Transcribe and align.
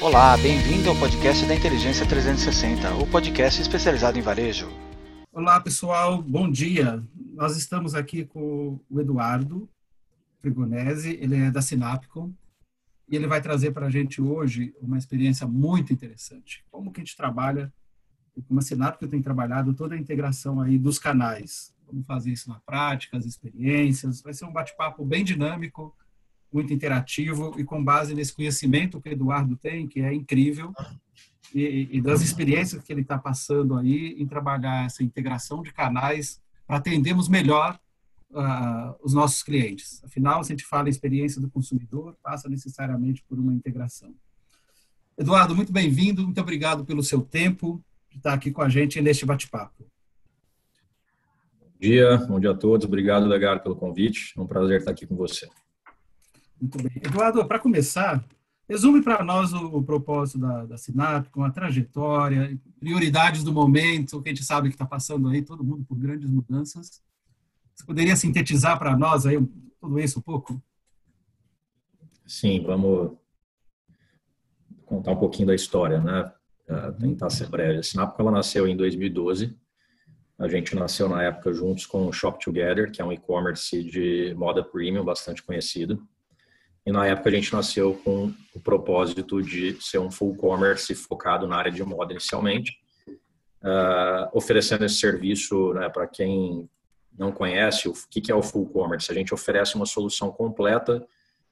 Olá, 0.00 0.34
bem-vindo 0.38 0.88
ao 0.88 0.96
podcast 0.96 1.44
da 1.44 1.54
Inteligência 1.54 2.08
360, 2.08 2.94
o 2.94 3.06
podcast 3.06 3.60
especializado 3.60 4.18
em 4.18 4.22
varejo. 4.22 4.66
Olá, 5.30 5.60
pessoal, 5.60 6.22
bom 6.22 6.50
dia. 6.50 7.04
Nós 7.34 7.54
estamos 7.58 7.94
aqui 7.94 8.24
com 8.24 8.80
o 8.88 9.00
Eduardo 9.00 9.68
Frigonese, 10.40 11.18
ele 11.20 11.36
é 11.36 11.50
da 11.50 11.60
Sinapcom, 11.60 12.32
e 13.06 13.14
ele 13.14 13.26
vai 13.26 13.42
trazer 13.42 13.72
para 13.72 13.86
a 13.86 13.90
gente 13.90 14.22
hoje 14.22 14.74
uma 14.80 14.96
experiência 14.96 15.46
muito 15.46 15.92
interessante. 15.92 16.64
Como 16.70 16.90
que 16.90 17.02
a 17.02 17.04
gente 17.04 17.16
trabalha, 17.16 17.70
como 18.48 18.60
a 18.60 18.62
Sinapcom 18.62 19.06
tem 19.06 19.20
trabalhado 19.20 19.74
toda 19.74 19.94
a 19.94 19.98
integração 19.98 20.62
aí 20.62 20.78
dos 20.78 20.98
canais. 20.98 21.74
Vamos 21.86 22.06
fazer 22.06 22.32
isso 22.32 22.48
na 22.48 22.58
prática, 22.60 23.18
as 23.18 23.26
experiências. 23.26 24.22
Vai 24.22 24.32
ser 24.32 24.46
um 24.46 24.52
bate-papo 24.52 25.04
bem 25.04 25.22
dinâmico, 25.22 25.94
muito 26.54 26.72
interativo 26.72 27.52
e 27.58 27.64
com 27.64 27.82
base 27.82 28.14
nesse 28.14 28.32
conhecimento 28.32 29.00
que 29.00 29.08
o 29.08 29.12
Eduardo 29.12 29.56
tem, 29.56 29.88
que 29.88 30.00
é 30.00 30.14
incrível, 30.14 30.72
e, 31.52 31.88
e 31.90 32.00
das 32.00 32.22
experiências 32.22 32.82
que 32.82 32.92
ele 32.92 33.00
está 33.00 33.18
passando 33.18 33.76
aí 33.76 34.14
em 34.16 34.26
trabalhar 34.26 34.86
essa 34.86 35.02
integração 35.02 35.62
de 35.62 35.72
canais 35.72 36.40
para 36.64 36.76
atendermos 36.76 37.28
melhor 37.28 37.78
uh, 38.30 38.94
os 39.02 39.12
nossos 39.12 39.42
clientes. 39.42 40.02
Afinal, 40.04 40.44
se 40.44 40.52
a 40.52 40.56
gente 40.56 40.64
fala 40.64 40.88
em 40.88 40.90
experiência 40.90 41.40
do 41.40 41.50
consumidor, 41.50 42.16
passa 42.22 42.48
necessariamente 42.48 43.24
por 43.28 43.38
uma 43.38 43.52
integração. 43.52 44.14
Eduardo, 45.18 45.54
muito 45.54 45.72
bem-vindo, 45.72 46.22
muito 46.22 46.40
obrigado 46.40 46.84
pelo 46.84 47.02
seu 47.02 47.20
tempo 47.20 47.84
de 48.10 48.18
estar 48.18 48.32
aqui 48.32 48.52
com 48.52 48.62
a 48.62 48.68
gente 48.68 49.00
neste 49.00 49.26
bate-papo. 49.26 49.84
Bom 51.60 51.70
dia, 51.80 52.16
bom 52.28 52.40
dia 52.40 52.52
a 52.52 52.56
todos. 52.56 52.86
Obrigado, 52.86 53.26
Legar, 53.26 53.60
pelo 53.60 53.76
convite. 53.76 54.32
É 54.36 54.40
um 54.40 54.46
prazer 54.46 54.78
estar 54.78 54.92
aqui 54.92 55.06
com 55.06 55.16
você. 55.16 55.48
Muito 56.60 56.78
bem. 56.78 56.92
Eduardo, 56.96 57.44
para 57.46 57.58
começar, 57.58 58.24
resume 58.68 59.02
para 59.02 59.22
nós 59.24 59.52
o, 59.52 59.66
o, 59.76 59.82
propósito 59.82 60.38
da, 60.38 60.66
da 60.66 60.78
Sinap, 60.78 61.28
com 61.30 61.44
a 61.44 61.50
trajetória, 61.50 62.58
prioridades 62.78 63.42
do 63.42 63.52
momento, 63.52 64.22
que 64.22 64.28
a 64.28 64.32
gente 64.32 64.44
sabe 64.44 64.68
que 64.68 64.74
está 64.74 64.86
passando 64.86 65.28
aí, 65.28 65.42
todo 65.42 65.64
mundo 65.64 65.84
por 65.84 65.96
grandes 65.98 66.30
mudanças. 66.30 67.02
Você 67.74 67.84
poderia 67.84 68.16
sintetizar 68.16 68.78
para 68.78 68.96
nós 68.96 69.26
aí 69.26 69.36
tudo 69.80 69.98
isso 69.98 70.18
um 70.18 70.22
pouco? 70.22 70.62
Sim, 72.26 72.62
vamos 72.64 73.18
contar 74.86 75.12
um 75.12 75.16
pouquinho 75.16 75.48
da 75.48 75.54
história, 75.54 76.00
né? 76.00 76.32
tentar 76.98 77.30
ser 77.30 77.48
breve. 77.48 77.78
A 77.78 77.82
Sinap, 77.82 78.18
ela 78.18 78.30
nasceu 78.30 78.66
em 78.66 78.76
2012. 78.76 79.56
A 80.38 80.48
gente 80.48 80.74
nasceu 80.74 81.08
na 81.08 81.22
época 81.22 81.52
juntos 81.52 81.86
com 81.86 82.06
o 82.06 82.12
Shop 82.12 82.42
Together, 82.42 82.90
que 82.90 83.00
é 83.00 83.04
um 83.04 83.12
e-commerce 83.12 83.82
de 83.82 84.34
moda 84.34 84.64
premium 84.64 85.04
bastante 85.04 85.42
conhecido. 85.42 86.06
E 86.86 86.92
na 86.92 87.06
época 87.06 87.30
a 87.30 87.32
gente 87.32 87.52
nasceu 87.52 87.94
com 88.04 88.32
o 88.54 88.60
propósito 88.60 89.42
de 89.42 89.76
ser 89.80 89.98
um 89.98 90.10
full 90.10 90.36
commerce 90.36 90.94
focado 90.94 91.46
na 91.46 91.56
área 91.56 91.72
de 91.72 91.82
moda 91.82 92.12
inicialmente, 92.12 92.72
uh, 93.62 94.28
oferecendo 94.32 94.84
esse 94.84 94.96
serviço 94.96 95.72
né, 95.72 95.88
para 95.88 96.06
quem 96.06 96.68
não 97.18 97.32
conhece 97.32 97.88
o 97.88 97.94
que 98.10 98.30
é 98.30 98.34
o 98.34 98.42
full 98.42 98.66
commerce. 98.66 99.10
A 99.10 99.14
gente 99.14 99.32
oferece 99.32 99.76
uma 99.76 99.86
solução 99.86 100.30
completa, 100.30 101.06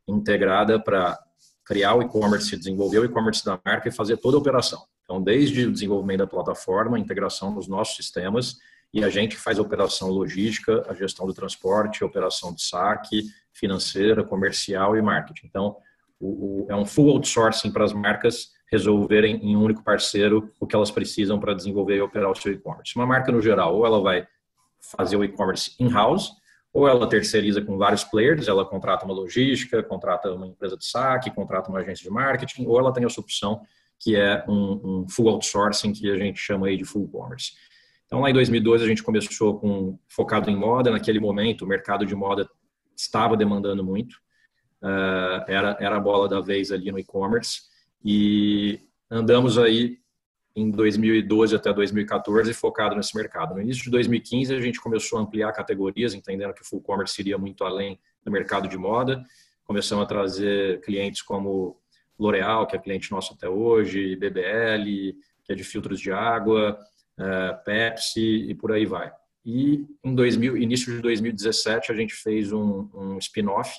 integrada 0.06 0.78
para 0.78 1.18
criar 1.64 1.94
o 1.94 2.02
e-commerce, 2.02 2.56
desenvolver 2.56 2.98
o 2.98 3.04
e-commerce 3.04 3.44
da 3.44 3.58
marca 3.64 3.88
e 3.88 3.92
fazer 3.92 4.16
toda 4.18 4.36
a 4.36 4.40
operação. 4.40 4.84
Então, 5.04 5.22
desde 5.22 5.66
o 5.66 5.72
desenvolvimento 5.72 6.18
da 6.18 6.26
plataforma, 6.26 6.98
integração 6.98 7.54
nos 7.54 7.68
nossos 7.68 7.96
sistemas, 7.96 8.58
e 8.92 9.02
a 9.02 9.08
gente 9.08 9.36
faz 9.36 9.58
a 9.58 9.62
operação 9.62 10.10
logística, 10.10 10.84
a 10.88 10.94
gestão 10.94 11.26
do 11.26 11.32
transporte, 11.32 12.02
a 12.02 12.06
operação 12.06 12.54
de 12.54 12.62
saque, 12.62 13.24
financeira, 13.52 14.22
comercial 14.22 14.96
e 14.96 15.02
marketing. 15.02 15.46
Então, 15.46 15.76
o, 16.20 16.64
o, 16.64 16.66
é 16.68 16.76
um 16.76 16.84
full 16.84 17.10
outsourcing 17.10 17.72
para 17.72 17.84
as 17.84 17.92
marcas 17.92 18.50
resolverem 18.70 19.36
em 19.36 19.56
um 19.56 19.62
único 19.62 19.82
parceiro 19.82 20.50
o 20.58 20.66
que 20.66 20.74
elas 20.74 20.90
precisam 20.90 21.38
para 21.38 21.54
desenvolver 21.54 21.96
e 21.96 22.00
operar 22.00 22.30
o 22.30 22.34
seu 22.34 22.52
e-commerce. 22.52 22.94
Uma 22.96 23.06
marca, 23.06 23.32
no 23.32 23.40
geral, 23.40 23.76
ou 23.76 23.86
ela 23.86 24.00
vai 24.00 24.26
fazer 24.80 25.16
o 25.16 25.24
e-commerce 25.24 25.74
in-house, 25.78 26.30
ou 26.72 26.88
ela 26.88 27.06
terceiriza 27.06 27.60
com 27.60 27.76
vários 27.76 28.02
players, 28.02 28.48
ela 28.48 28.64
contrata 28.64 29.04
uma 29.04 29.12
logística, 29.12 29.82
contrata 29.82 30.32
uma 30.32 30.46
empresa 30.46 30.76
de 30.76 30.86
saque, 30.86 31.30
contrata 31.30 31.68
uma 31.68 31.80
agência 31.80 32.02
de 32.02 32.10
marketing, 32.10 32.66
ou 32.66 32.78
ela 32.78 32.92
tem 32.92 33.04
essa 33.04 33.20
opção 33.20 33.60
que 33.98 34.16
é 34.16 34.42
um, 34.48 35.02
um 35.02 35.08
full 35.08 35.28
outsourcing, 35.28 35.92
que 35.92 36.10
a 36.10 36.16
gente 36.16 36.40
chama 36.40 36.66
aí 36.66 36.76
de 36.76 36.84
full 36.84 37.06
commerce. 37.08 37.52
Então, 38.12 38.20
lá 38.20 38.28
em 38.28 38.34
2012, 38.34 38.84
a 38.84 38.86
gente 38.86 39.02
começou 39.02 39.58
com 39.58 39.98
focado 40.06 40.50
em 40.50 40.54
moda. 40.54 40.90
Naquele 40.90 41.18
momento, 41.18 41.64
o 41.64 41.66
mercado 41.66 42.04
de 42.04 42.14
moda 42.14 42.46
estava 42.94 43.38
demandando 43.38 43.82
muito, 43.82 44.12
uh, 44.82 45.42
era, 45.48 45.78
era 45.80 45.96
a 45.96 46.00
bola 46.00 46.28
da 46.28 46.38
vez 46.38 46.70
ali 46.70 46.92
no 46.92 46.98
e-commerce, 46.98 47.62
e 48.04 48.80
andamos 49.10 49.56
aí 49.56 49.96
em 50.54 50.70
2012 50.70 51.56
até 51.56 51.72
2014 51.72 52.52
focado 52.52 52.94
nesse 52.94 53.16
mercado. 53.16 53.54
No 53.54 53.62
início 53.62 53.84
de 53.84 53.90
2015 53.90 54.54
a 54.54 54.60
gente 54.60 54.78
começou 54.78 55.18
a 55.18 55.22
ampliar 55.22 55.50
categorias, 55.54 56.12
entendendo 56.12 56.52
que 56.52 56.60
o 56.60 56.66
full 56.66 56.82
commerce 56.82 57.18
iria 57.18 57.38
muito 57.38 57.64
além 57.64 57.98
do 58.22 58.30
mercado 58.30 58.68
de 58.68 58.76
moda. 58.76 59.24
Começamos 59.64 60.04
a 60.04 60.06
trazer 60.06 60.82
clientes 60.82 61.22
como 61.22 61.80
L'Oréal, 62.20 62.66
que 62.66 62.76
é 62.76 62.78
cliente 62.78 63.10
nosso 63.10 63.32
até 63.32 63.48
hoje, 63.48 64.16
BBL, 64.16 65.16
que 65.44 65.52
é 65.52 65.54
de 65.54 65.64
filtros 65.64 65.98
de 65.98 66.12
água, 66.12 66.78
Pepsi 67.64 68.50
e 68.50 68.54
por 68.54 68.72
aí 68.72 68.86
vai. 68.86 69.12
E 69.44 69.84
em 70.04 70.14
2000, 70.14 70.56
início 70.56 70.94
de 70.94 71.00
2017 71.00 71.90
a 71.90 71.94
gente 71.94 72.14
fez 72.14 72.52
um, 72.52 72.88
um 72.94 73.18
spin-off. 73.18 73.78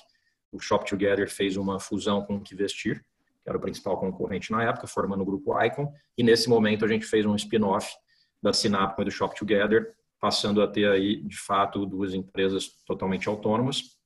O 0.52 0.60
Shop 0.60 0.88
Together 0.88 1.28
fez 1.28 1.56
uma 1.56 1.80
fusão 1.80 2.22
com 2.22 2.36
o 2.36 2.40
Que 2.40 2.54
Vestir, 2.54 3.04
que 3.42 3.48
era 3.48 3.56
o 3.56 3.60
principal 3.60 3.98
concorrente 3.98 4.52
na 4.52 4.62
época, 4.62 4.86
formando 4.86 5.22
o 5.22 5.26
grupo 5.26 5.60
Icon. 5.60 5.92
E 6.16 6.22
nesse 6.22 6.48
momento 6.48 6.84
a 6.84 6.88
gente 6.88 7.06
fez 7.06 7.24
um 7.26 7.34
spin-off 7.34 7.94
da 8.42 8.52
Sinapco 8.52 9.00
e 9.02 9.04
do 9.06 9.10
Shop 9.10 9.34
Together, 9.34 9.94
passando 10.20 10.62
a 10.62 10.68
ter 10.68 10.88
aí 10.88 11.22
de 11.22 11.36
fato 11.36 11.86
duas 11.86 12.14
empresas 12.14 12.68
totalmente 12.86 13.28
autônomas. 13.28 13.96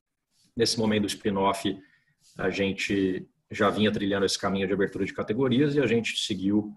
Nesse 0.55 0.79
momento 0.79 1.01
do 1.01 1.07
spin-off 1.07 1.77
a 2.37 2.49
gente 2.49 3.27
já 3.51 3.69
vinha 3.69 3.91
trilhando 3.91 4.25
esse 4.25 4.37
caminho 4.37 4.67
de 4.67 4.73
abertura 4.73 5.05
de 5.05 5.13
categorias 5.13 5.75
e 5.75 5.79
a 5.79 5.87
gente 5.87 6.17
seguiu 6.19 6.73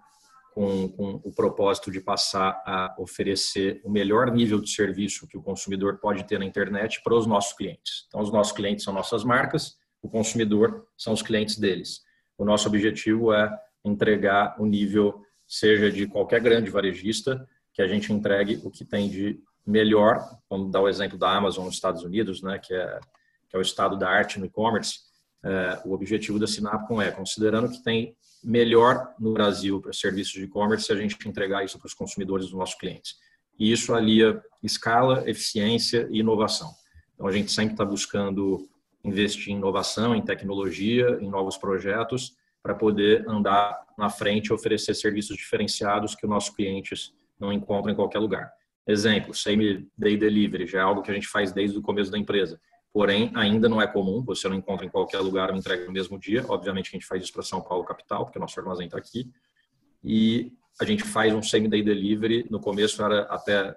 com, 0.55 0.89
com, 0.89 1.21
o 1.25 1.33
propósito 1.33 1.91
de 1.91 2.01
passar 2.01 2.63
a 2.67 2.95
oferecer 2.99 3.81
o 3.85 3.91
melhor 3.91 4.31
nível 4.31 4.61
de 4.61 4.71
serviço 4.71 5.27
que 5.27 5.37
o 5.37 5.43
consumidor 5.43 5.99
pode 5.99 6.25
ter 6.25 6.39
na 6.39 6.45
internet 6.45 7.03
para 7.03 7.15
os 7.15 7.27
nossos 7.27 7.55
clientes. 7.55 8.05
Então, 8.09 8.21
os 8.21 8.31
nossos 8.31 8.53
clientes 8.53 8.85
são 8.85 8.93
nossas 8.93 9.25
marcas, 9.25 9.77
o 10.03 10.09
consumidor 10.09 10.87
são 10.97 11.13
os 11.13 11.23
clientes 11.23 11.59
deles. 11.59 12.01
O 12.37 12.45
nosso 12.45 12.69
objetivo 12.69 13.33
é 13.33 13.51
entregar 13.85 14.57
o 14.59 14.67
nível, 14.67 15.23
seja 15.47 15.91
de 15.91 16.07
qualquer 16.07 16.41
grande 16.41 16.71
varejista, 16.71 17.49
que 17.73 17.81
a 17.81 17.89
gente 17.89 18.13
entregue 18.13 18.61
o 18.65 18.71
que 18.71 18.84
tem 18.84 19.09
de 19.09 19.41
melhor. 19.67 20.21
Vamos 20.51 20.71
dar 20.71 20.81
o 20.81 20.89
exemplo 20.89 21.17
da 21.17 21.34
Amazon 21.34 21.65
nos 21.65 21.75
Estados 21.75 22.03
Unidos, 22.03 22.43
né, 22.43 22.59
que, 22.59 22.75
é, 22.75 23.01
que 23.49 23.57
é 23.57 23.59
o 23.59 23.63
estado 23.63 23.97
da 23.97 24.09
arte 24.09 24.39
no 24.39 24.47
e-commerce. 24.47 25.01
É, 25.44 25.80
o 25.84 25.92
objetivo 25.92 26.38
da 26.38 26.47
Sinapcom 26.47 27.03
é, 27.03 27.10
considerando 27.10 27.70
que 27.70 27.82
tem 27.82 28.14
melhor 28.42 29.14
no 29.19 29.32
Brasil 29.32 29.80
para 29.80 29.92
serviços 29.92 30.34
de 30.34 30.44
e-commerce 30.44 30.86
se 30.86 30.92
a 30.92 30.97
gente 30.97 31.16
entregar 31.28 31.64
isso 31.64 31.78
para 31.78 31.86
os 31.86 31.94
consumidores 31.94 32.47
dos 32.47 32.54
nossos 32.54 32.75
clientes. 32.76 33.14
E 33.58 33.70
isso 33.70 33.94
alia 33.94 34.42
escala, 34.62 35.28
eficiência 35.28 36.08
e 36.10 36.20
inovação. 36.20 36.70
Então, 37.14 37.26
a 37.26 37.32
gente 37.32 37.53
sempre 37.53 37.75
está 37.75 37.84
buscando 37.84 38.69
investir 39.04 39.53
em 39.53 39.56
inovação, 39.56 40.14
em 40.14 40.22
tecnologia, 40.22 41.19
em 41.20 41.28
novos 41.28 41.56
projetos, 41.56 42.34
para 42.62 42.74
poder 42.74 43.28
andar 43.28 43.80
na 43.98 44.09
frente 44.09 44.47
e 44.47 44.53
oferecer 44.53 44.94
serviços 44.94 45.36
diferenciados 45.36 46.14
que 46.14 46.24
os 46.24 46.30
nossos 46.30 46.54
clientes 46.54 47.12
não 47.38 47.53
encontram 47.53 47.92
em 47.92 47.97
qualquer 47.97 48.20
lugar. 48.20 48.53
Exemplo, 48.86 49.34
same 49.34 49.88
day 49.97 50.16
delivery, 50.16 50.66
já 50.66 50.78
é 50.78 50.82
algo 50.82 51.03
que 51.03 51.10
a 51.10 51.14
gente 51.14 51.26
faz 51.26 51.53
desde 51.53 51.78
o 51.78 51.82
começo 51.82 52.10
da 52.10 52.19
empresa 52.19 52.60
porém 52.92 53.32
ainda 53.34 53.69
não 53.69 53.80
é 53.80 53.86
comum, 53.86 54.22
você 54.22 54.48
não 54.48 54.56
encontra 54.56 54.84
em 54.84 54.88
qualquer 54.88 55.19
lugar 55.20 55.50
uma 55.50 55.58
entrega 55.58 55.84
no 55.86 55.92
mesmo 55.92 56.19
dia. 56.19 56.44
Obviamente 56.48 56.89
a 56.89 56.92
gente 56.92 57.06
faz 57.06 57.22
isso 57.22 57.33
para 57.33 57.42
São 57.42 57.60
Paulo 57.60 57.84
capital, 57.84 58.24
porque 58.24 58.39
nosso 58.39 58.59
armazém 58.60 58.86
está 58.86 58.98
aqui. 58.98 59.30
E 60.04 60.53
a 60.80 60.84
gente 60.84 61.03
faz 61.04 61.33
um 61.33 61.42
same 61.42 61.68
day 61.68 61.83
delivery, 61.83 62.47
no 62.50 62.60
começo 62.60 63.03
era 63.03 63.22
até 63.22 63.74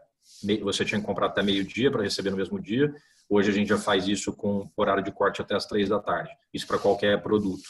você 0.62 0.84
tinha 0.84 1.00
que 1.00 1.06
comprar 1.06 1.28
até 1.28 1.44
meio-dia 1.44 1.92
para 1.92 2.04
receber 2.04 2.32
no 2.32 2.38
mesmo 2.38 2.60
dia. 2.60 2.94
Hoje 3.30 3.50
a 3.52 3.54
gente 3.54 3.70
já 3.70 3.78
faz 3.78 4.08
isso 4.08 4.34
com 4.34 4.70
horário 4.76 5.04
de 5.04 5.12
corte 5.12 5.42
até 5.42 5.56
as 5.56 5.66
três 5.66 5.90
da 5.90 6.00
tarde. 6.00 6.32
Isso 6.54 6.68
para 6.68 6.78
qualquer 6.78 7.22
produto. 7.22 7.64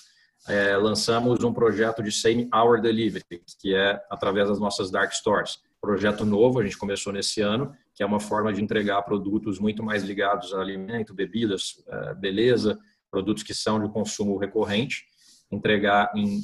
É, 0.47 0.77
lançamos 0.77 1.43
um 1.43 1.53
projeto 1.53 2.03
de 2.03 2.11
same 2.11 2.49
hour 2.53 2.79
delivery, 2.81 3.23
que 3.59 3.73
é 3.73 4.01
através 4.09 4.47
das 4.47 4.59
nossas 4.59 4.91
dark 4.91 5.11
stores. 5.11 5.59
Projeto 5.85 6.25
novo, 6.25 6.59
a 6.59 6.63
gente 6.63 6.79
começou 6.79 7.13
nesse 7.13 7.41
ano, 7.41 7.71
que 7.93 8.01
é 8.01 8.05
uma 8.07 8.19
forma 8.19 8.51
de 8.51 8.59
entregar 8.59 8.99
produtos 9.03 9.59
muito 9.59 9.83
mais 9.83 10.03
ligados 10.03 10.51
a 10.51 10.59
alimento, 10.59 11.13
bebidas, 11.13 11.75
eh, 11.87 12.15
beleza, 12.15 12.75
produtos 13.11 13.43
que 13.43 13.53
são 13.53 13.79
de 13.79 13.87
consumo 13.93 14.35
recorrente, 14.35 15.05
entregar 15.51 16.11
em 16.15 16.39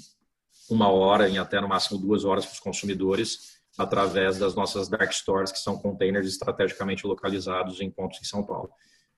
uma 0.69 0.89
hora, 0.89 1.27
em 1.27 1.39
até 1.39 1.59
no 1.59 1.67
máximo 1.67 1.99
duas 1.99 2.23
horas 2.23 2.45
para 2.45 2.53
os 2.53 2.59
consumidores, 2.59 3.63
através 3.79 4.37
das 4.37 4.53
nossas 4.53 4.87
dark 4.87 5.11
stores, 5.11 5.51
que 5.51 5.57
são 5.57 5.75
containers 5.75 6.27
estrategicamente 6.27 7.07
localizados 7.07 7.81
em 7.81 7.89
pontos 7.89 8.19
em 8.21 8.25
São 8.25 8.43
Paulo. 8.43 8.69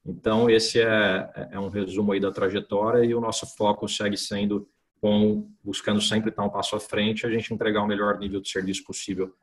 Então, 0.06 0.50
esse 0.50 0.80
é, 0.80 1.50
é 1.52 1.60
um 1.60 1.68
resumo 1.68 2.14
aí 2.14 2.22
da 2.22 2.32
trajetória 2.32 3.04
e 3.04 3.14
o 3.14 3.20
nosso 3.20 3.46
foco 3.58 3.90
segue 3.90 4.16
sendo 4.16 4.70
com 5.02 5.52
buscando 5.62 6.00
sempre 6.00 6.30
estar 6.30 6.46
um 6.46 6.50
passo 6.50 6.78
à 6.78 6.80
frente, 6.80 7.26
a 7.26 7.30
gente 7.30 7.54
entregar 7.54 7.84
o 7.84 7.88
melhor 7.88 8.18
nível 8.18 8.40
de 8.40 8.50
serviço 8.50 8.86
possível 8.86 9.36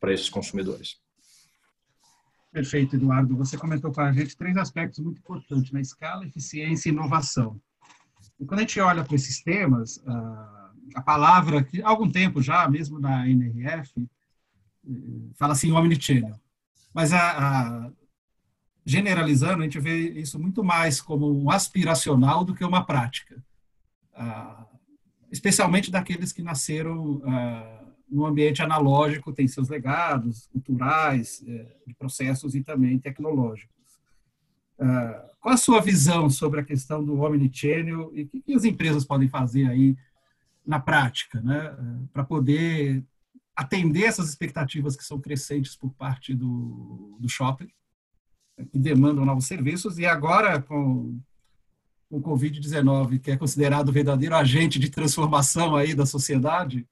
para 0.00 0.12
esses 0.12 0.28
consumidores. 0.28 0.96
Perfeito, 2.52 2.96
Eduardo. 2.96 3.36
Você 3.36 3.58
comentou 3.58 3.92
com 3.92 4.00
a 4.00 4.12
gente 4.12 4.36
três 4.36 4.56
aspectos 4.56 4.98
muito 5.00 5.18
importantes, 5.18 5.70
na 5.72 5.76
né? 5.76 5.82
escala, 5.82 6.26
eficiência 6.26 6.88
e 6.88 6.92
inovação. 6.92 7.60
E 8.40 8.46
quando 8.46 8.60
a 8.60 8.62
gente 8.62 8.80
olha 8.80 9.04
para 9.04 9.14
esses 9.14 9.42
temas, 9.42 10.02
a 10.94 11.02
palavra 11.02 11.62
que 11.62 11.82
há 11.82 11.88
algum 11.88 12.10
tempo 12.10 12.40
já, 12.40 12.68
mesmo 12.68 12.98
na 12.98 13.28
NRF, 13.28 14.08
fala 15.34 15.52
assim 15.52 15.72
omnichannel. 15.72 16.40
Mas 16.94 17.12
a, 17.12 17.18
a, 17.20 17.92
generalizando, 18.84 19.60
a 19.60 19.64
gente 19.64 19.80
vê 19.80 20.10
isso 20.12 20.38
muito 20.38 20.62
mais 20.62 21.00
como 21.00 21.30
um 21.30 21.50
aspiracional 21.50 22.44
do 22.44 22.54
que 22.54 22.64
uma 22.64 22.86
prática. 22.86 23.42
especialmente 25.30 25.90
daqueles 25.90 26.32
que 26.32 26.40
nasceram 26.40 27.20
no 28.08 28.26
ambiente 28.26 28.62
analógico, 28.62 29.32
tem 29.32 29.48
seus 29.48 29.68
legados 29.68 30.46
culturais, 30.48 31.42
é, 31.46 31.76
de 31.86 31.94
processos 31.94 32.54
e 32.54 32.62
também 32.62 32.98
tecnológicos. 32.98 33.74
qual 35.40 35.54
a 35.54 35.56
sua 35.56 35.80
visão 35.80 36.28
sobre 36.28 36.60
a 36.60 36.64
questão 36.64 37.04
do 37.04 37.20
omnichannel 37.20 38.10
e 38.14 38.22
o 38.22 38.28
que, 38.28 38.54
as 38.54 38.64
empresas 38.64 39.04
podem 39.04 39.28
fazer 39.28 39.68
aí 39.68 39.96
na 40.66 40.80
prática, 40.80 41.40
né, 41.40 41.74
para 42.12 42.24
poder 42.24 43.04
atender 43.54 44.04
essas 44.04 44.28
expectativas 44.28 44.96
que 44.96 45.04
são 45.04 45.18
crescentes 45.18 45.74
por 45.74 45.90
parte 45.94 46.34
do, 46.34 47.16
do 47.18 47.28
shopping, 47.28 47.68
que 48.70 48.78
demandam 48.78 49.24
novos 49.24 49.46
serviços, 49.46 49.98
e 49.98 50.04
agora 50.04 50.60
com 50.60 51.18
o 52.10 52.20
Covid-19, 52.20 53.18
que 53.20 53.30
é 53.30 53.36
considerado 53.36 53.88
o 53.88 53.92
verdadeiro 53.92 54.34
agente 54.34 54.78
de 54.78 54.90
transformação 54.90 55.74
aí 55.74 55.94
da 55.94 56.06
sociedade, 56.06 56.86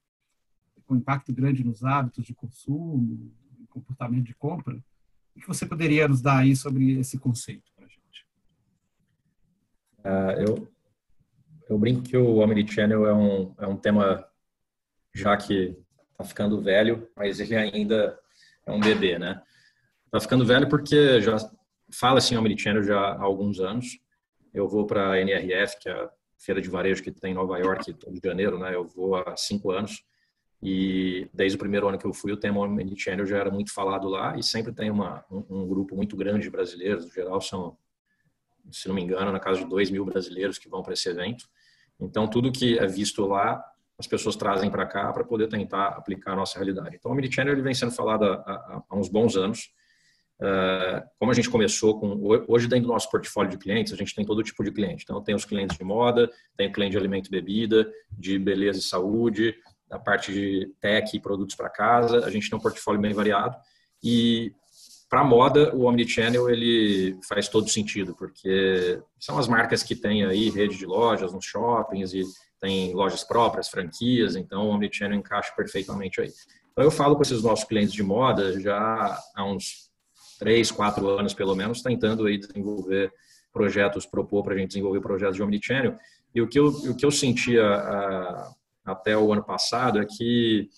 com 0.85 0.95
impacto 0.95 1.33
grande 1.33 1.63
nos 1.63 1.83
hábitos 1.83 2.25
de 2.25 2.33
consumo, 2.33 3.31
comportamento 3.75 4.23
de 4.23 4.33
compra, 4.33 4.81
o 5.35 5.39
que 5.39 5.47
você 5.47 5.65
poderia 5.65 6.07
nos 6.07 6.21
dar 6.21 6.39
aí 6.39 6.55
sobre 6.55 6.97
esse 6.97 7.19
conceito 7.19 7.69
para 7.75 7.85
a 7.85 7.89
gente? 7.89 8.25
Uh, 9.99 10.41
eu, 10.47 10.71
eu 11.69 11.77
brinco 11.77 12.01
que 12.03 12.15
o 12.15 12.37
Omnichannel 12.37 13.05
é 13.05 13.13
um, 13.13 13.53
é 13.57 13.67
um 13.67 13.75
tema 13.75 14.25
já 15.13 15.35
que 15.35 15.77
está 16.11 16.23
ficando 16.23 16.61
velho, 16.61 17.09
mas 17.15 17.39
ele 17.41 17.55
ainda 17.55 18.17
é 18.65 18.71
um 18.71 18.79
bebê, 18.79 19.19
né? 19.19 19.41
Está 20.05 20.21
ficando 20.21 20.45
velho 20.45 20.69
porque 20.69 21.19
já 21.19 21.35
fala-se 21.91 22.33
em 22.33 22.37
Omnichannel 22.37 22.83
já 22.83 22.99
há 22.99 23.21
alguns 23.21 23.59
anos. 23.59 23.99
Eu 24.53 24.69
vou 24.69 24.85
para 24.85 25.11
a 25.11 25.19
NRF, 25.19 25.79
que 25.81 25.89
é 25.89 25.91
a 25.91 26.09
feira 26.37 26.61
de 26.61 26.69
varejo 26.69 27.03
que 27.03 27.11
tem 27.11 27.31
em 27.31 27.35
Nova 27.35 27.57
York, 27.57 27.93
todo 27.93 28.21
janeiro, 28.23 28.57
né? 28.57 28.73
Eu 28.73 28.85
vou 28.87 29.15
há 29.15 29.35
cinco 29.35 29.71
anos. 29.71 30.01
E 30.65 31.29
desde 31.31 31.55
o 31.55 31.59
primeiro 31.59 31.87
ano 31.87 31.97
que 31.97 32.05
eu 32.05 32.13
fui, 32.13 32.31
o 32.31 32.37
tema 32.37 32.59
Omnichannel 32.59 33.25
já 33.25 33.37
era 33.37 33.51
muito 33.51 33.71
falado 33.71 34.07
lá 34.07 34.35
e 34.35 34.41
sempre 34.41 34.73
tem 34.73 34.89
uma, 34.89 35.23
um, 35.29 35.45
um 35.61 35.67
grupo 35.67 35.95
muito 35.95 36.17
grande 36.17 36.43
de 36.43 36.49
brasileiros, 36.49 37.05
no 37.05 37.11
geral 37.11 37.39
são 37.39 37.77
se 38.71 38.87
não 38.87 38.95
me 38.95 39.03
engano, 39.03 39.31
na 39.31 39.39
casa 39.39 39.59
de 39.59 39.69
2 39.69 39.91
mil 39.91 40.05
brasileiros 40.05 40.57
que 40.57 40.69
vão 40.69 40.81
para 40.81 40.93
esse 40.93 41.07
evento. 41.09 41.45
Então, 41.99 42.27
tudo 42.27 42.51
que 42.51 42.77
é 42.77 42.87
visto 42.87 43.25
lá, 43.25 43.63
as 43.97 44.07
pessoas 44.07 44.35
trazem 44.35 44.69
para 44.69 44.85
cá 44.85 45.11
para 45.13 45.23
poder 45.23 45.47
tentar 45.47 45.89
aplicar 45.89 46.33
a 46.33 46.35
nossa 46.35 46.57
realidade. 46.57 46.95
Então, 46.95 47.11
o 47.11 47.13
Omnichannel 47.13 47.53
ele 47.53 47.61
vem 47.61 47.73
sendo 47.73 47.91
falado 47.91 48.25
há, 48.25 48.83
há 48.89 48.95
uns 48.95 49.07
bons 49.07 49.37
anos. 49.37 49.69
Uh, 50.37 50.99
como 51.17 51.31
a 51.31 51.33
gente 51.33 51.49
começou 51.49 51.97
com 51.97 52.21
hoje 52.49 52.67
dentro 52.67 52.87
do 52.87 52.91
nosso 52.91 53.09
portfólio 53.09 53.49
de 53.49 53.57
clientes 53.57 53.93
a 53.93 53.95
gente 53.95 54.13
tem 54.13 54.25
todo 54.25 54.43
tipo 54.43 54.65
de 54.65 54.69
cliente 54.69 55.05
então 55.05 55.23
tem 55.23 55.33
os 55.33 55.45
clientes 55.45 55.77
de 55.77 55.83
moda 55.85 56.29
tem 56.57 56.69
cliente 56.69 56.91
de 56.91 56.97
alimento 56.97 57.27
e 57.27 57.31
bebida 57.31 57.89
de 58.11 58.37
beleza 58.37 58.79
e 58.79 58.81
saúde 58.81 59.55
da 59.87 59.99
parte 59.99 60.33
de 60.33 60.73
tech 60.79 61.15
e 61.15 61.19
produtos 61.19 61.55
para 61.55 61.69
casa 61.69 62.25
a 62.25 62.29
gente 62.29 62.49
tem 62.49 62.57
um 62.57 62.61
portfólio 62.61 62.99
bem 62.99 63.13
variado 63.13 63.55
e 64.03 64.53
para 65.09 65.23
moda, 65.23 65.73
o 65.75 65.85
omnichannel 65.85 66.49
ele 66.49 67.17
faz 67.27 67.47
todo 67.47 67.69
sentido, 67.69 68.15
porque 68.15 69.01
são 69.19 69.37
as 69.37 69.47
marcas 69.47 69.83
que 69.83 69.95
têm 69.95 70.25
aí 70.25 70.49
rede 70.49 70.77
de 70.77 70.85
lojas 70.85 71.31
nos 71.31 71.45
shoppings 71.45 72.13
e 72.13 72.23
tem 72.59 72.93
lojas 72.93 73.23
próprias, 73.23 73.69
franquias, 73.69 74.35
então 74.35 74.67
o 74.67 74.71
omnichannel 74.71 75.17
encaixa 75.17 75.53
perfeitamente 75.55 76.19
aí. 76.19 76.31
Então 76.71 76.83
eu 76.83 76.91
falo 76.91 77.15
com 77.15 77.21
esses 77.21 77.43
nossos 77.43 77.65
clientes 77.65 77.93
de 77.93 78.03
moda 78.03 78.59
já 78.59 79.17
há 79.35 79.45
uns 79.45 79.89
três, 80.39 80.71
quatro 80.71 81.07
anos 81.07 81.33
pelo 81.33 81.55
menos, 81.55 81.81
tentando 81.81 82.25
aí 82.25 82.37
desenvolver 82.37 83.11
projetos, 83.53 84.05
propor 84.05 84.43
para 84.43 84.53
a 84.53 84.57
gente 84.57 84.69
desenvolver 84.69 84.99
projetos 84.99 85.35
de 85.35 85.43
omnichannel. 85.43 85.97
E 86.33 86.41
o 86.41 86.47
que 86.49 86.59
eu, 86.59 86.67
o 86.67 86.95
que 86.95 87.05
eu 87.05 87.11
sentia 87.11 87.63
a, 87.65 88.51
até 88.85 89.17
o 89.17 89.33
ano 89.33 89.43
passado 89.43 89.99
é 89.99 90.05
que 90.05 90.69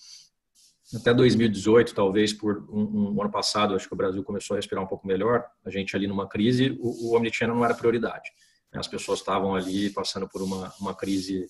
até 0.96 1.14
2018, 1.14 1.94
talvez 1.94 2.32
por 2.32 2.66
um, 2.70 3.12
um, 3.12 3.22
ano 3.22 3.30
passado, 3.30 3.76
acho 3.76 3.88
que 3.88 3.94
o 3.94 3.98
Brasil 3.98 4.24
começou 4.24 4.56
a 4.56 4.58
respirar 4.58 4.84
um 4.84 4.88
pouco 4.88 5.06
melhor, 5.06 5.46
a 5.66 5.70
gente 5.70 5.96
ali 5.96 6.08
numa 6.08 6.28
crise, 6.30 6.78
o, 6.80 7.10
o 7.10 7.18
Omnichannel 7.18 7.56
não 7.56 7.66
era 7.66 7.74
prioridade. 7.74 8.30
Né? 8.72 8.80
As 8.80 8.88
pessoas 8.88 9.20
estavam 9.20 9.54
ali 9.54 9.90
passando 9.90 10.30
por 10.30 10.42
uma, 10.42 10.74
uma 10.80 10.96
crise 10.96 11.50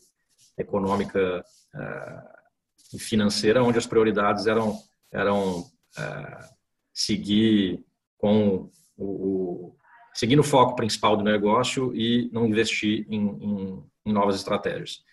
econômica 0.58 1.46
uh, 1.76 2.96
e 2.96 3.00
financeira, 3.00 3.62
onde 3.62 3.78
as 3.78 3.86
prioridades 3.86 4.48
eram, 4.48 4.76
eram 5.12 5.60
uh, 5.60 6.50
seguir 6.92 7.86
com 8.18 8.72
o, 8.98 9.06
o 9.06 9.78
no 10.36 10.44
foco 10.44 10.76
principal 10.76 11.16
do 11.16 11.24
negócio 11.24 11.96
e 11.96 12.28
não 12.34 12.48
investir 12.48 13.06
em, 13.08 13.20
em, 13.20 13.84
em 14.08 14.12
novas 14.12 14.36
estratégias. 14.36 15.04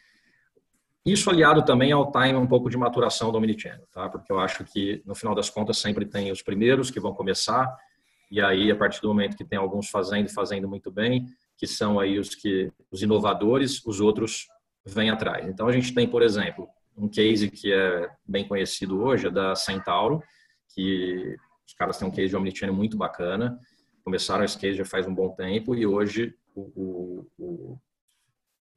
Isso 1.04 1.28
aliado 1.28 1.62
também 1.64 1.92
ao 1.92 2.10
time 2.10 2.34
um 2.34 2.46
pouco 2.46 2.70
de 2.70 2.78
maturação 2.78 3.30
do 3.30 3.36
Omnichannel, 3.36 3.86
tá? 3.92 4.08
Porque 4.08 4.32
eu 4.32 4.38
acho 4.38 4.64
que, 4.64 5.02
no 5.04 5.14
final 5.14 5.34
das 5.34 5.50
contas, 5.50 5.76
sempre 5.76 6.06
tem 6.06 6.32
os 6.32 6.40
primeiros 6.40 6.90
que 6.90 6.98
vão 6.98 7.12
começar, 7.12 7.76
e 8.30 8.40
aí, 8.40 8.70
a 8.70 8.76
partir 8.76 9.02
do 9.02 9.08
momento 9.08 9.36
que 9.36 9.44
tem 9.44 9.58
alguns 9.58 9.90
fazendo 9.90 10.26
e 10.26 10.32
fazendo 10.32 10.66
muito 10.66 10.90
bem, 10.90 11.26
que 11.58 11.66
são 11.66 12.00
aí 12.00 12.18
os 12.18 12.34
que 12.34 12.72
os 12.90 13.02
inovadores, 13.02 13.84
os 13.84 14.00
outros 14.00 14.48
vêm 14.84 15.10
atrás. 15.10 15.46
Então, 15.46 15.68
a 15.68 15.72
gente 15.72 15.92
tem, 15.94 16.08
por 16.08 16.22
exemplo, 16.22 16.66
um 16.96 17.06
case 17.06 17.50
que 17.50 17.70
é 17.70 18.08
bem 18.26 18.48
conhecido 18.48 19.02
hoje, 19.02 19.26
é 19.26 19.30
da 19.30 19.54
Centauro, 19.54 20.22
que 20.74 21.36
os 21.66 21.74
caras 21.74 21.98
têm 21.98 22.08
um 22.08 22.10
case 22.10 22.28
de 22.28 22.36
Omnichannel 22.36 22.74
muito 22.74 22.96
bacana, 22.96 23.58
começaram 24.02 24.42
esse 24.42 24.58
case 24.58 24.78
já 24.78 24.84
faz 24.84 25.06
um 25.06 25.14
bom 25.14 25.30
tempo, 25.30 25.74
e 25.74 25.86
hoje 25.86 26.34
o, 26.54 26.62
o, 26.74 27.26
o 27.38 27.78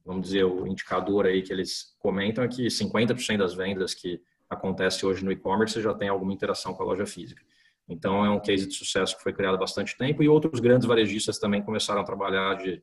vamos 0.08 0.28
dizer, 0.28 0.42
o 0.44 0.66
indicador 0.66 1.26
aí 1.26 1.42
que 1.42 1.52
eles 1.52 1.94
comentam 1.98 2.42
é 2.42 2.48
que 2.48 2.66
50% 2.66 3.36
das 3.36 3.52
vendas 3.52 3.92
que 3.92 4.22
acontece 4.48 5.04
hoje 5.04 5.22
no 5.22 5.30
e-commerce 5.30 5.82
já 5.82 5.92
tem 5.92 6.08
alguma 6.08 6.32
interação 6.32 6.72
com 6.72 6.82
a 6.82 6.86
loja 6.86 7.04
física. 7.04 7.42
Então, 7.86 8.24
é 8.24 8.30
um 8.30 8.40
case 8.40 8.66
de 8.66 8.72
sucesso 8.72 9.14
que 9.14 9.22
foi 9.22 9.34
criado 9.34 9.56
há 9.56 9.58
bastante 9.58 9.98
tempo 9.98 10.22
e 10.22 10.28
outros 10.28 10.60
grandes 10.60 10.88
varejistas 10.88 11.38
também 11.38 11.62
começaram 11.62 12.00
a 12.00 12.04
trabalhar 12.04 12.54
de 12.54 12.82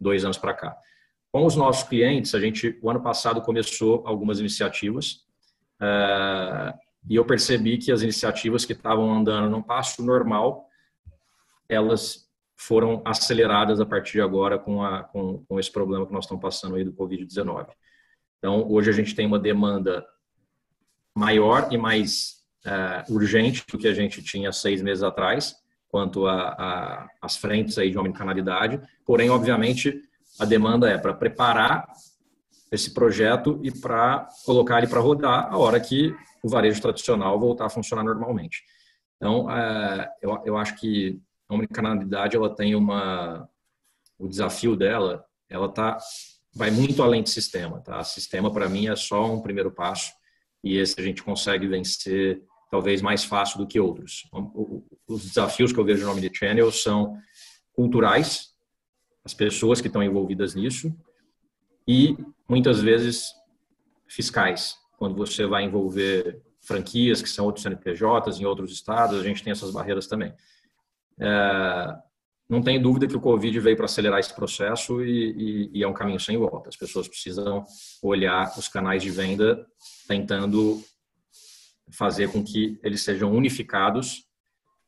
dois 0.00 0.24
anos 0.24 0.38
para 0.38 0.54
cá. 0.54 0.74
Com 1.30 1.44
os 1.44 1.56
nossos 1.56 1.86
clientes, 1.86 2.34
a 2.34 2.40
gente, 2.40 2.78
o 2.82 2.88
ano 2.88 3.02
passado, 3.02 3.42
começou 3.42 4.02
algumas 4.06 4.40
iniciativas 4.40 5.26
uh, 5.78 6.72
e 7.06 7.16
eu 7.16 7.24
percebi 7.26 7.76
que 7.76 7.92
as 7.92 8.00
iniciativas 8.00 8.64
que 8.64 8.72
estavam 8.72 9.12
andando 9.12 9.50
num 9.50 9.62
passo 9.62 10.02
normal, 10.02 10.66
elas 11.68 12.31
foram 12.66 13.02
aceleradas 13.04 13.80
a 13.80 13.86
partir 13.86 14.12
de 14.12 14.20
agora 14.20 14.58
com, 14.58 14.82
a, 14.82 15.02
com, 15.02 15.44
com 15.48 15.58
esse 15.58 15.70
problema 15.70 16.06
que 16.06 16.12
nós 16.12 16.24
estamos 16.24 16.42
passando 16.42 16.76
aí 16.76 16.84
do 16.84 16.92
Covid-19. 16.92 17.66
Então, 18.38 18.66
hoje 18.70 18.90
a 18.90 18.92
gente 18.92 19.14
tem 19.14 19.26
uma 19.26 19.38
demanda 19.38 20.04
maior 21.14 21.68
e 21.72 21.76
mais 21.76 22.44
uh, 22.66 23.12
urgente 23.12 23.64
do 23.70 23.78
que 23.78 23.88
a 23.88 23.94
gente 23.94 24.22
tinha 24.22 24.52
seis 24.52 24.80
meses 24.80 25.02
atrás, 25.02 25.54
quanto 25.88 26.26
às 26.26 27.36
frentes 27.36 27.76
aí 27.78 27.90
de 27.90 27.98
omnicanalidade. 27.98 28.80
Porém, 29.04 29.28
obviamente, 29.28 30.00
a 30.40 30.44
demanda 30.44 30.88
é 30.88 30.96
para 30.96 31.12
preparar 31.12 31.86
esse 32.70 32.94
projeto 32.94 33.60
e 33.62 33.70
para 33.70 34.28
colocar 34.46 34.78
ele 34.78 34.86
para 34.86 35.00
rodar 35.00 35.52
a 35.52 35.58
hora 35.58 35.78
que 35.78 36.14
o 36.42 36.48
varejo 36.48 36.80
tradicional 36.80 37.38
voltar 37.38 37.66
a 37.66 37.70
funcionar 37.70 38.02
normalmente. 38.02 38.62
Então, 39.16 39.46
uh, 39.46 40.06
eu, 40.22 40.42
eu 40.46 40.56
acho 40.56 40.76
que 40.76 41.20
a 41.52 41.56
omnicanalidade 41.56 42.36
ela 42.36 42.54
tem 42.54 42.74
uma 42.74 43.48
o 44.18 44.28
desafio 44.28 44.76
dela, 44.76 45.24
ela 45.48 45.68
tá 45.68 45.98
vai 46.54 46.70
muito 46.70 47.02
além 47.02 47.22
de 47.22 47.30
sistema, 47.30 47.80
tá? 47.80 48.02
Sistema 48.04 48.52
para 48.52 48.68
mim 48.68 48.88
é 48.88 48.94
só 48.94 49.32
um 49.32 49.40
primeiro 49.40 49.70
passo 49.70 50.12
e 50.62 50.76
esse 50.76 51.00
a 51.00 51.02
gente 51.02 51.22
consegue 51.22 51.66
vencer 51.66 52.42
talvez 52.70 53.02
mais 53.02 53.24
fácil 53.24 53.58
do 53.58 53.66
que 53.66 53.80
outros. 53.80 54.28
Os 55.06 55.24
desafios 55.24 55.72
que 55.72 55.80
eu 55.80 55.84
vejo 55.84 56.04
no 56.04 56.12
Omnichannel 56.12 56.70
são 56.70 57.16
culturais, 57.72 58.54
as 59.24 59.34
pessoas 59.34 59.80
que 59.80 59.88
estão 59.88 60.02
envolvidas 60.02 60.54
nisso 60.54 60.94
e 61.86 62.16
muitas 62.48 62.80
vezes 62.80 63.32
fiscais. 64.06 64.76
Quando 64.98 65.16
você 65.16 65.46
vai 65.46 65.64
envolver 65.64 66.40
franquias 66.60 67.20
que 67.20 67.28
são 67.28 67.46
outros 67.46 67.62
CNPJs 67.62 68.40
em 68.40 68.44
outros 68.44 68.72
estados, 68.72 69.18
a 69.18 69.22
gente 69.22 69.42
tem 69.42 69.50
essas 69.50 69.72
barreiras 69.72 70.06
também. 70.06 70.32
É, 71.22 71.98
não 72.48 72.60
tem 72.60 72.82
dúvida 72.82 73.06
que 73.06 73.16
o 73.16 73.20
Covid 73.20 73.60
veio 73.60 73.76
para 73.76 73.86
acelerar 73.86 74.18
esse 74.18 74.34
processo 74.34 75.02
e, 75.02 75.30
e, 75.30 75.78
e, 75.78 75.82
é 75.82 75.88
um 75.88 75.94
caminho 75.94 76.20
sem 76.20 76.36
volta. 76.36 76.68
As 76.68 76.76
pessoas 76.76 77.06
precisam 77.06 77.64
olhar 78.02 78.52
os 78.58 78.68
canais 78.68 79.02
de 79.02 79.10
venda 79.10 79.64
tentando 80.08 80.82
fazer 81.92 82.30
com 82.30 82.42
que 82.42 82.78
eles 82.82 83.02
sejam 83.02 83.32
unificados 83.32 84.24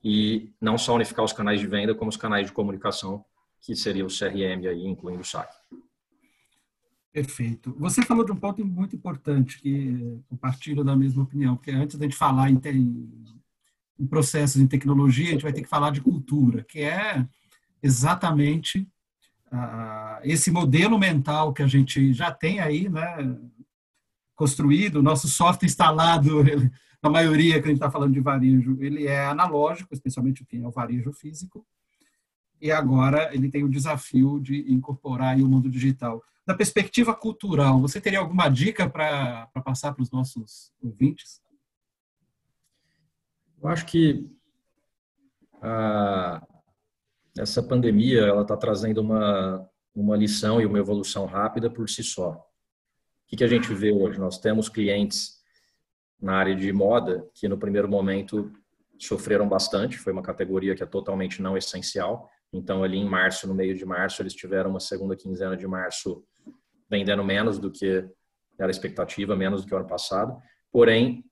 e 0.02 0.52
não 0.60 0.76
só 0.76 0.94
unificar 0.94 1.24
os 1.24 1.32
canais 1.32 1.60
de 1.60 1.66
venda, 1.66 1.94
como 1.94 2.10
os 2.10 2.16
canais 2.16 2.46
de 2.46 2.52
comunicação, 2.52 3.24
que 3.62 3.74
seria 3.74 4.04
o 4.04 4.08
CRM 4.08 4.66
aí, 4.68 4.86
incluindo 4.86 5.22
o 5.22 5.24
SAC. 5.24 5.48
Perfeito. 7.12 7.74
Você 7.78 8.02
falou 8.02 8.24
de 8.24 8.32
um 8.32 8.36
ponto 8.36 8.62
muito 8.64 8.96
importante, 8.96 9.60
que 9.60 10.20
compartilho 10.28 10.84
da 10.84 10.96
mesma 10.96 11.22
opinião, 11.22 11.56
porque 11.56 11.70
antes 11.70 11.96
da 11.96 12.04
gente 12.04 12.16
falar 12.16 12.50
em, 12.50 12.60
em 13.98 14.06
processos 14.06 14.60
em 14.60 14.66
tecnologia, 14.66 15.28
a 15.28 15.32
gente 15.32 15.42
vai 15.42 15.52
ter 15.52 15.62
que 15.62 15.68
falar 15.68 15.90
de 15.90 16.00
cultura, 16.00 16.64
que 16.64 16.80
é 16.80 17.26
exatamente 17.82 18.88
uh, 19.52 20.20
esse 20.22 20.50
modelo 20.50 20.98
mental 20.98 21.52
que 21.52 21.62
a 21.62 21.66
gente 21.66 22.12
já 22.12 22.32
tem 22.32 22.60
aí, 22.60 22.88
né, 22.88 23.36
construído, 24.34 25.02
nosso 25.02 25.28
software 25.28 25.66
instalado, 25.66 26.42
a 27.02 27.10
maioria 27.10 27.60
que 27.60 27.66
a 27.66 27.68
gente 27.68 27.76
está 27.76 27.90
falando 27.90 28.14
de 28.14 28.20
varejo, 28.20 28.78
ele 28.80 29.06
é 29.06 29.26
analógico, 29.26 29.92
especialmente 29.92 30.42
o 30.42 30.46
que 30.46 30.56
é 30.56 30.66
o 30.66 30.70
varejo 30.70 31.12
físico, 31.12 31.64
e 32.60 32.72
agora 32.72 33.28
ele 33.34 33.50
tem 33.50 33.62
o 33.62 33.68
desafio 33.68 34.40
de 34.40 34.72
incorporar 34.72 35.36
o 35.36 35.46
mundo 35.46 35.68
digital. 35.68 36.22
Da 36.46 36.54
perspectiva 36.54 37.14
cultural, 37.14 37.80
você 37.80 38.00
teria 38.00 38.18
alguma 38.18 38.48
dica 38.48 38.88
para 38.88 39.46
passar 39.62 39.92
para 39.92 40.02
os 40.02 40.10
nossos 40.10 40.72
ouvintes? 40.82 41.43
Eu 43.64 43.70
acho 43.70 43.86
que 43.86 44.30
a, 45.62 46.46
essa 47.38 47.62
pandemia 47.62 48.20
ela 48.20 48.42
está 48.42 48.58
trazendo 48.58 49.00
uma, 49.00 49.66
uma 49.94 50.14
lição 50.14 50.60
e 50.60 50.66
uma 50.66 50.78
evolução 50.78 51.24
rápida 51.24 51.70
por 51.70 51.88
si 51.88 52.02
só. 52.02 52.32
O 52.32 52.42
que, 53.26 53.36
que 53.36 53.44
a 53.44 53.48
gente 53.48 53.72
vê 53.72 53.90
hoje? 53.90 54.20
Nós 54.20 54.38
temos 54.38 54.68
clientes 54.68 55.42
na 56.20 56.34
área 56.34 56.54
de 56.54 56.70
moda 56.74 57.26
que 57.32 57.48
no 57.48 57.56
primeiro 57.56 57.88
momento 57.88 58.52
sofreram 58.98 59.48
bastante, 59.48 59.96
foi 59.96 60.12
uma 60.12 60.22
categoria 60.22 60.74
que 60.74 60.82
é 60.82 60.86
totalmente 60.86 61.40
não 61.40 61.56
essencial. 61.56 62.28
Então 62.52 62.84
ali 62.84 62.98
em 62.98 63.08
março, 63.08 63.48
no 63.48 63.54
meio 63.54 63.74
de 63.74 63.86
março, 63.86 64.20
eles 64.20 64.34
tiveram 64.34 64.68
uma 64.68 64.80
segunda 64.80 65.16
quinzena 65.16 65.56
de 65.56 65.66
março 65.66 66.22
vendendo 66.90 67.24
menos 67.24 67.58
do 67.58 67.70
que 67.70 68.06
era 68.58 68.68
a 68.68 68.70
expectativa, 68.70 69.34
menos 69.34 69.62
do 69.62 69.68
que 69.68 69.74
o 69.74 69.78
ano 69.78 69.88
passado. 69.88 70.36
Porém, 70.70 71.24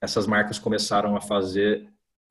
essas 0.00 0.26
marcas 0.26 0.58
começaram 0.58 1.16
a 1.16 1.20
fazer 1.20 1.88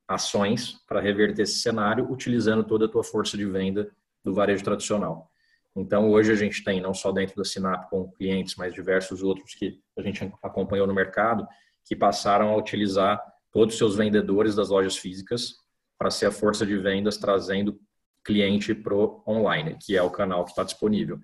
ações 0.08 0.78
para 0.86 1.00
reverter 1.00 1.42
esse 1.42 1.58
cenário, 1.58 2.10
utilizando 2.10 2.64
toda 2.64 2.86
a 2.86 2.88
tua 2.88 3.02
força 3.02 3.36
de 3.36 3.44
venda 3.44 3.90
do 4.24 4.32
varejo 4.32 4.62
tradicional. 4.62 5.30
Então, 5.74 6.10
hoje 6.10 6.32
a 6.32 6.36
gente 6.36 6.64
tem, 6.64 6.80
não 6.80 6.94
só 6.94 7.12
dentro 7.12 7.36
da 7.36 7.44
Sinap 7.44 7.90
com 7.90 8.10
clientes, 8.12 8.54
mas 8.56 8.72
diversos 8.72 9.22
outros 9.22 9.54
que 9.54 9.78
a 9.96 10.02
gente 10.02 10.32
acompanhou 10.42 10.86
no 10.86 10.94
mercado, 10.94 11.46
que 11.84 11.94
passaram 11.94 12.48
a 12.48 12.56
utilizar 12.56 13.22
todos 13.52 13.74
os 13.74 13.78
seus 13.78 13.96
vendedores 13.96 14.54
das 14.54 14.70
lojas 14.70 14.96
físicas 14.96 15.56
para 15.98 16.10
ser 16.10 16.26
a 16.26 16.32
força 16.32 16.64
de 16.64 16.76
vendas 16.78 17.16
trazendo 17.16 17.78
cliente 18.24 18.74
pro 18.74 19.22
online, 19.26 19.76
que 19.80 19.96
é 19.96 20.02
o 20.02 20.10
canal 20.10 20.44
que 20.44 20.50
está 20.50 20.64
disponível. 20.64 21.20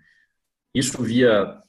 Isso 0.74 1.02
via 1.02 1.60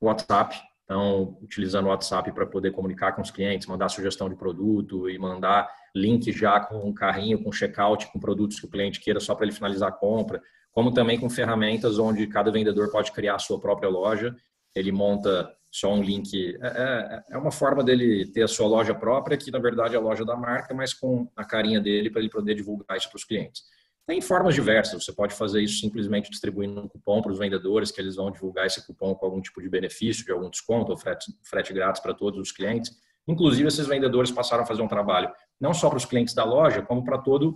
WhatsApp, 0.00 0.60
então, 0.92 1.38
utilizando 1.40 1.86
o 1.86 1.88
WhatsApp 1.88 2.30
para 2.32 2.44
poder 2.44 2.70
comunicar 2.70 3.12
com 3.12 3.22
os 3.22 3.30
clientes, 3.30 3.66
mandar 3.66 3.88
sugestão 3.88 4.28
de 4.28 4.36
produto 4.36 5.08
e 5.08 5.18
mandar 5.18 5.66
link 5.96 6.30
já 6.30 6.60
com 6.60 6.86
um 6.86 6.92
carrinho, 6.92 7.42
com 7.42 7.50
checkout, 7.50 8.12
com 8.12 8.20
produtos 8.20 8.60
que 8.60 8.66
o 8.66 8.68
cliente 8.68 9.00
queira 9.00 9.18
só 9.18 9.34
para 9.34 9.46
ele 9.46 9.54
finalizar 9.54 9.88
a 9.88 9.92
compra, 9.92 10.42
como 10.70 10.92
também 10.92 11.18
com 11.18 11.30
ferramentas 11.30 11.98
onde 11.98 12.26
cada 12.26 12.50
vendedor 12.50 12.90
pode 12.90 13.10
criar 13.10 13.36
a 13.36 13.38
sua 13.38 13.58
própria 13.58 13.88
loja. 13.88 14.36
Ele 14.74 14.92
monta 14.92 15.50
só 15.70 15.94
um 15.94 16.02
link. 16.02 16.58
É, 16.60 16.66
é, 16.66 17.22
é 17.30 17.38
uma 17.38 17.50
forma 17.50 17.82
dele 17.82 18.30
ter 18.30 18.42
a 18.42 18.48
sua 18.48 18.66
loja 18.66 18.94
própria, 18.94 19.38
que 19.38 19.50
na 19.50 19.58
verdade 19.58 19.94
é 19.94 19.98
a 19.98 20.02
loja 20.02 20.26
da 20.26 20.36
marca, 20.36 20.74
mas 20.74 20.92
com 20.92 21.26
a 21.34 21.42
carinha 21.42 21.80
dele 21.80 22.10
para 22.10 22.20
ele 22.20 22.30
poder 22.30 22.54
divulgar 22.54 22.98
isso 22.98 23.08
para 23.08 23.16
os 23.16 23.24
clientes. 23.24 23.62
Tem 24.06 24.20
formas 24.20 24.54
diversas, 24.54 25.04
você 25.04 25.12
pode 25.12 25.34
fazer 25.34 25.62
isso 25.62 25.78
simplesmente 25.78 26.28
distribuindo 26.28 26.80
um 26.80 26.88
cupom 26.88 27.22
para 27.22 27.30
os 27.30 27.38
vendedores, 27.38 27.92
que 27.92 28.00
eles 28.00 28.16
vão 28.16 28.30
divulgar 28.30 28.66
esse 28.66 28.84
cupom 28.84 29.14
com 29.14 29.26
algum 29.26 29.40
tipo 29.40 29.62
de 29.62 29.68
benefício, 29.68 30.24
de 30.24 30.32
algum 30.32 30.50
desconto, 30.50 30.90
ou 30.90 30.98
frete, 30.98 31.32
frete 31.44 31.72
grátis 31.72 32.02
para 32.02 32.12
todos 32.12 32.40
os 32.40 32.50
clientes. 32.50 32.90
Inclusive, 33.28 33.68
esses 33.68 33.86
vendedores 33.86 34.32
passaram 34.32 34.64
a 34.64 34.66
fazer 34.66 34.82
um 34.82 34.88
trabalho 34.88 35.30
não 35.60 35.72
só 35.72 35.88
para 35.88 35.98
os 35.98 36.04
clientes 36.04 36.34
da 36.34 36.44
loja, 36.44 36.82
como 36.82 37.04
para 37.04 37.18
todo 37.18 37.54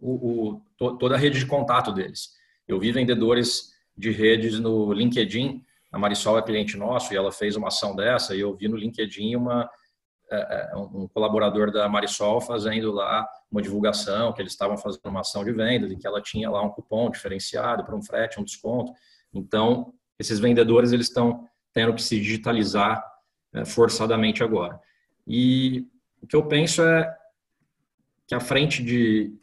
o, 0.00 0.56
o, 0.80 0.96
toda 0.98 1.14
a 1.14 1.18
rede 1.18 1.38
de 1.38 1.46
contato 1.46 1.92
deles. 1.92 2.30
Eu 2.66 2.80
vi 2.80 2.90
vendedores 2.90 3.72
de 3.96 4.10
redes 4.10 4.58
no 4.58 4.92
LinkedIn, 4.92 5.62
a 5.92 5.98
Marisol 5.98 6.38
é 6.38 6.42
cliente 6.42 6.76
nosso 6.76 7.14
e 7.14 7.16
ela 7.16 7.30
fez 7.30 7.56
uma 7.56 7.68
ação 7.68 7.94
dessa, 7.94 8.34
e 8.34 8.40
eu 8.40 8.54
vi 8.54 8.66
no 8.66 8.76
LinkedIn 8.76 9.36
uma, 9.36 9.70
um 10.74 11.08
colaborador 11.08 11.70
da 11.70 11.88
Marisol 11.88 12.40
fazendo 12.40 12.92
lá 12.92 13.26
uma 13.50 13.62
divulgação, 13.62 14.32
que 14.32 14.42
eles 14.42 14.52
estavam 14.52 14.76
fazendo 14.76 15.06
uma 15.06 15.20
ação 15.20 15.44
de 15.44 15.52
venda, 15.52 15.86
e 15.86 15.96
que 15.96 16.06
ela 16.06 16.20
tinha 16.20 16.50
lá 16.50 16.62
um 16.62 16.68
cupom 16.68 17.10
diferenciado 17.10 17.84
para 17.84 17.96
um 17.96 18.02
frete, 18.02 18.38
um 18.38 18.44
desconto. 18.44 18.92
Então, 19.32 19.94
esses 20.18 20.38
vendedores 20.38 20.92
eles 20.92 21.06
estão 21.06 21.48
tendo 21.72 21.94
que 21.94 22.02
se 22.02 22.18
digitalizar 22.20 23.02
é, 23.54 23.64
forçadamente 23.64 24.42
agora. 24.42 24.78
E 25.26 25.86
o 26.20 26.26
que 26.26 26.36
eu 26.36 26.46
penso 26.46 26.82
é 26.82 27.16
que 28.26 28.34
a 28.34 28.40
frente 28.40 28.82
de 28.82 29.34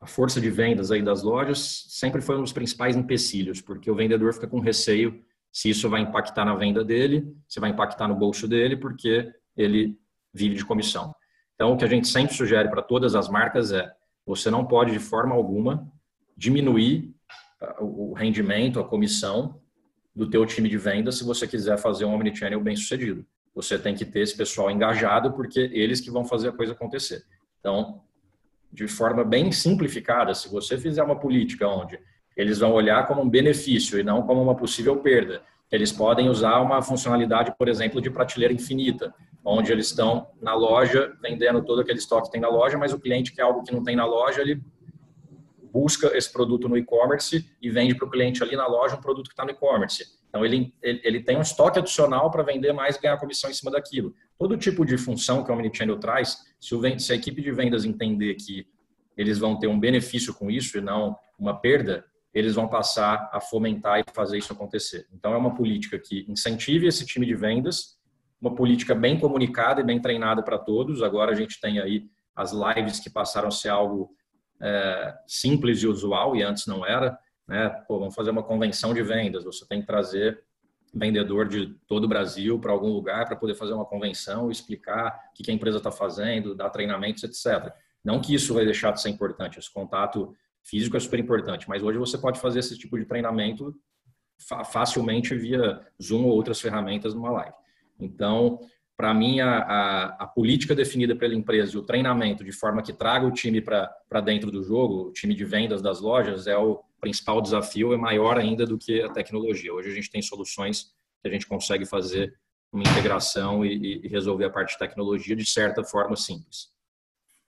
a 0.00 0.06
força 0.06 0.40
de 0.40 0.48
vendas 0.48 0.90
aí 0.90 1.02
das 1.02 1.22
lojas 1.22 1.84
sempre 1.88 2.22
foi 2.22 2.38
um 2.38 2.40
dos 2.40 2.52
principais 2.52 2.96
empecilhos, 2.96 3.60
porque 3.60 3.90
o 3.90 3.94
vendedor 3.94 4.32
fica 4.32 4.46
com 4.46 4.58
receio 4.58 5.22
se 5.52 5.68
isso 5.68 5.90
vai 5.90 6.00
impactar 6.00 6.44
na 6.44 6.54
venda 6.54 6.82
dele, 6.84 7.36
se 7.46 7.60
vai 7.60 7.70
impactar 7.70 8.08
no 8.08 8.14
bolso 8.14 8.48
dele, 8.48 8.76
porque 8.76 9.30
ele 9.60 9.98
vive 10.32 10.54
de 10.54 10.64
comissão. 10.64 11.14
Então, 11.54 11.72
o 11.72 11.76
que 11.76 11.84
a 11.84 11.88
gente 11.88 12.08
sempre 12.08 12.34
sugere 12.34 12.68
para 12.68 12.82
todas 12.82 13.14
as 13.14 13.28
marcas 13.28 13.72
é: 13.72 13.90
você 14.26 14.50
não 14.50 14.64
pode 14.64 14.92
de 14.92 14.98
forma 14.98 15.34
alguma 15.34 15.86
diminuir 16.36 17.14
ah, 17.60 17.76
o 17.80 18.14
rendimento, 18.14 18.80
a 18.80 18.84
comissão 18.84 19.60
do 20.14 20.28
teu 20.28 20.44
time 20.46 20.68
de 20.68 20.78
venda 20.78 21.12
se 21.12 21.24
você 21.24 21.46
quiser 21.46 21.78
fazer 21.78 22.04
um 22.04 22.14
omnichannel 22.14 22.60
bem 22.60 22.76
sucedido. 22.76 23.24
Você 23.54 23.78
tem 23.78 23.94
que 23.94 24.04
ter 24.04 24.20
esse 24.20 24.36
pessoal 24.36 24.70
engajado 24.70 25.32
porque 25.32 25.60
eles 25.72 26.00
que 26.00 26.10
vão 26.10 26.24
fazer 26.24 26.48
a 26.48 26.52
coisa 26.52 26.72
acontecer. 26.72 27.24
Então, 27.58 28.02
de 28.72 28.86
forma 28.86 29.24
bem 29.24 29.52
simplificada, 29.52 30.34
se 30.34 30.48
você 30.48 30.78
fizer 30.78 31.02
uma 31.02 31.18
política 31.18 31.68
onde 31.68 31.98
eles 32.36 32.58
vão 32.58 32.72
olhar 32.72 33.06
como 33.06 33.22
um 33.22 33.28
benefício 33.28 33.98
e 33.98 34.02
não 34.02 34.22
como 34.22 34.42
uma 34.42 34.54
possível 34.54 34.96
perda, 35.00 35.42
eles 35.70 35.92
podem 35.92 36.28
usar 36.28 36.60
uma 36.60 36.80
funcionalidade, 36.80 37.54
por 37.58 37.68
exemplo, 37.68 38.00
de 38.00 38.10
prateleira 38.10 38.54
infinita, 38.54 39.14
onde 39.44 39.72
eles 39.72 39.86
estão 39.86 40.28
na 40.40 40.54
loja 40.54 41.16
vendendo 41.20 41.64
todo 41.64 41.80
aquele 41.80 41.98
estoque 41.98 42.26
que 42.26 42.32
tem 42.32 42.40
na 42.40 42.48
loja, 42.48 42.76
mas 42.76 42.92
o 42.92 43.00
cliente 43.00 43.32
quer 43.32 43.42
algo 43.42 43.62
que 43.62 43.72
não 43.72 43.82
tem 43.82 43.96
na 43.96 44.04
loja, 44.04 44.40
ele 44.40 44.62
busca 45.72 46.16
esse 46.16 46.30
produto 46.32 46.68
no 46.68 46.76
e-commerce 46.76 47.48
e 47.60 47.70
vende 47.70 47.94
para 47.94 48.06
o 48.06 48.10
cliente 48.10 48.42
ali 48.42 48.56
na 48.56 48.66
loja 48.66 48.96
um 48.96 49.00
produto 49.00 49.28
que 49.28 49.32
está 49.32 49.44
no 49.44 49.50
e-commerce. 49.50 50.04
Então, 50.28 50.44
ele, 50.44 50.72
ele, 50.80 51.00
ele, 51.02 51.20
tem 51.20 51.36
um 51.36 51.42
estoque 51.42 51.78
adicional 51.78 52.30
para 52.30 52.42
vender 52.42 52.72
mais 52.72 52.96
e 52.96 53.00
ganhar 53.00 53.16
comissão 53.16 53.50
em 53.50 53.54
cima 53.54 53.70
daquilo. 53.70 54.14
Todo 54.38 54.56
tipo 54.56 54.84
de 54.84 54.96
função 54.96 55.42
que 55.42 55.50
o 55.50 55.54
Omnichannel 55.54 55.98
traz, 55.98 56.38
se, 56.60 56.74
o, 56.74 57.00
se 57.00 57.12
a 57.12 57.16
equipe 57.16 57.42
de 57.42 57.50
vendas 57.50 57.84
entender 57.84 58.34
que 58.34 58.66
eles 59.16 59.38
vão 59.38 59.58
ter 59.58 59.66
um 59.66 59.78
benefício 59.78 60.32
com 60.32 60.50
isso 60.50 60.78
e 60.78 60.80
não 60.80 61.16
uma 61.38 61.54
perda, 61.60 62.04
eles 62.32 62.54
vão 62.54 62.68
passar 62.68 63.28
a 63.32 63.40
fomentar 63.40 63.98
e 63.98 64.04
fazer 64.14 64.38
isso 64.38 64.52
acontecer. 64.52 65.08
Então, 65.12 65.34
é 65.34 65.36
uma 65.36 65.54
política 65.54 65.98
que 65.98 66.24
incentive 66.28 66.86
esse 66.86 67.04
time 67.04 67.26
de 67.26 67.34
vendas, 67.34 67.98
uma 68.40 68.54
política 68.54 68.94
bem 68.94 69.18
comunicada 69.18 69.80
e 69.80 69.84
bem 69.84 70.00
treinada 70.00 70.42
para 70.42 70.58
todos. 70.58 71.02
Agora 71.02 71.32
a 71.32 71.34
gente 71.34 71.60
tem 71.60 71.78
aí 71.78 72.06
as 72.34 72.52
lives 72.52 72.98
que 72.98 73.10
passaram 73.10 73.48
a 73.48 73.50
ser 73.50 73.68
algo 73.68 74.14
é, 74.60 75.14
simples 75.26 75.82
e 75.82 75.86
usual, 75.86 76.34
e 76.34 76.42
antes 76.42 76.66
não 76.66 76.84
era. 76.84 77.18
Né? 77.46 77.68
Pô, 77.86 77.98
vamos 77.98 78.14
fazer 78.14 78.30
uma 78.30 78.42
convenção 78.42 78.94
de 78.94 79.02
vendas, 79.02 79.44
você 79.44 79.66
tem 79.66 79.80
que 79.80 79.86
trazer 79.86 80.42
vendedor 80.92 81.46
de 81.46 81.74
todo 81.86 82.04
o 82.04 82.08
Brasil 82.08 82.58
para 82.58 82.72
algum 82.72 82.92
lugar 82.92 83.26
para 83.26 83.36
poder 83.36 83.54
fazer 83.54 83.72
uma 83.72 83.84
convenção, 83.84 84.50
explicar 84.50 85.30
o 85.30 85.42
que 85.42 85.50
a 85.50 85.54
empresa 85.54 85.78
está 85.78 85.90
fazendo, 85.90 86.54
dar 86.54 86.70
treinamentos, 86.70 87.22
etc. 87.22 87.72
Não 88.04 88.20
que 88.20 88.34
isso 88.34 88.54
vai 88.54 88.64
deixar 88.64 88.90
de 88.92 89.00
ser 89.00 89.10
importante, 89.10 89.58
esse 89.58 89.72
contato 89.72 90.34
físico 90.64 90.96
é 90.96 91.00
super 91.00 91.18
importante, 91.18 91.68
mas 91.68 91.82
hoje 91.82 91.98
você 91.98 92.18
pode 92.18 92.40
fazer 92.40 92.58
esse 92.58 92.76
tipo 92.76 92.98
de 92.98 93.04
treinamento 93.04 93.74
facilmente 94.72 95.34
via 95.34 95.80
Zoom 96.02 96.24
ou 96.24 96.32
outras 96.32 96.60
ferramentas 96.60 97.14
numa 97.14 97.30
live. 97.30 97.54
Então, 98.00 98.60
para 98.96 99.14
mim, 99.14 99.40
a, 99.40 99.58
a, 99.58 100.04
a, 100.24 100.26
política 100.26 100.74
definida 100.74 101.16
pela 101.16 101.34
empresa 101.34 101.74
e 101.74 101.78
o 101.78 101.82
treinamento 101.82 102.44
de 102.44 102.52
forma 102.52 102.82
que 102.82 102.92
traga 102.92 103.26
o 103.26 103.32
time 103.32 103.60
para 103.60 104.20
dentro 104.22 104.50
do 104.50 104.62
jogo, 104.62 105.08
o 105.08 105.12
time 105.12 105.34
de 105.34 105.44
vendas 105.44 105.80
das 105.80 106.00
lojas, 106.00 106.46
é 106.46 106.56
o 106.56 106.82
principal 107.00 107.40
desafio, 107.40 107.94
é 107.94 107.96
maior 107.96 108.38
ainda 108.38 108.66
do 108.66 108.76
que 108.76 109.00
a 109.00 109.08
tecnologia. 109.08 109.72
Hoje 109.72 109.90
a 109.90 109.94
gente 109.94 110.10
tem 110.10 110.20
soluções 110.20 110.92
que 111.22 111.28
a 111.28 111.30
gente 111.30 111.46
consegue 111.46 111.86
fazer 111.86 112.38
uma 112.72 112.82
integração 112.82 113.64
e, 113.64 114.04
e 114.04 114.08
resolver 114.08 114.44
a 114.44 114.50
parte 114.50 114.72
de 114.72 114.78
tecnologia 114.78 115.34
de 115.34 115.46
certa 115.46 115.82
forma 115.82 116.14
simples. 116.14 116.70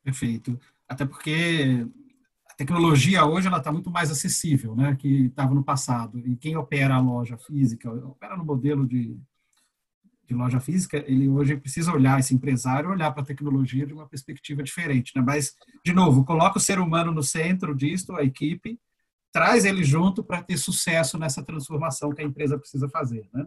Perfeito. 0.02 0.58
Até 0.88 1.04
porque 1.04 1.86
tecnologia 2.56 3.24
hoje 3.24 3.48
ela 3.48 3.58
está 3.58 3.72
muito 3.72 3.90
mais 3.90 4.10
acessível, 4.10 4.74
né, 4.74 4.96
que 4.96 5.26
estava 5.26 5.54
no 5.54 5.64
passado. 5.64 6.18
E 6.18 6.36
quem 6.36 6.56
opera 6.56 6.94
a 6.94 7.00
loja 7.00 7.36
física, 7.36 7.90
opera 7.90 8.36
no 8.36 8.44
modelo 8.44 8.86
de, 8.86 9.18
de 10.26 10.34
loja 10.34 10.60
física, 10.60 11.02
ele 11.06 11.28
hoje 11.28 11.56
precisa 11.56 11.92
olhar 11.92 12.18
esse 12.18 12.34
empresário, 12.34 12.90
olhar 12.90 13.10
para 13.12 13.22
a 13.22 13.26
tecnologia 13.26 13.86
de 13.86 13.92
uma 13.92 14.06
perspectiva 14.06 14.62
diferente, 14.62 15.12
né? 15.14 15.22
Mas 15.24 15.54
de 15.84 15.92
novo, 15.92 16.24
coloca 16.24 16.58
o 16.58 16.60
ser 16.60 16.78
humano 16.78 17.12
no 17.12 17.22
centro 17.22 17.74
disto, 17.74 18.14
a 18.14 18.22
equipe, 18.22 18.78
traz 19.32 19.64
ele 19.64 19.82
junto 19.82 20.22
para 20.22 20.42
ter 20.42 20.56
sucesso 20.56 21.18
nessa 21.18 21.42
transformação 21.42 22.12
que 22.12 22.22
a 22.22 22.24
empresa 22.24 22.58
precisa 22.58 22.88
fazer, 22.88 23.28
né? 23.32 23.46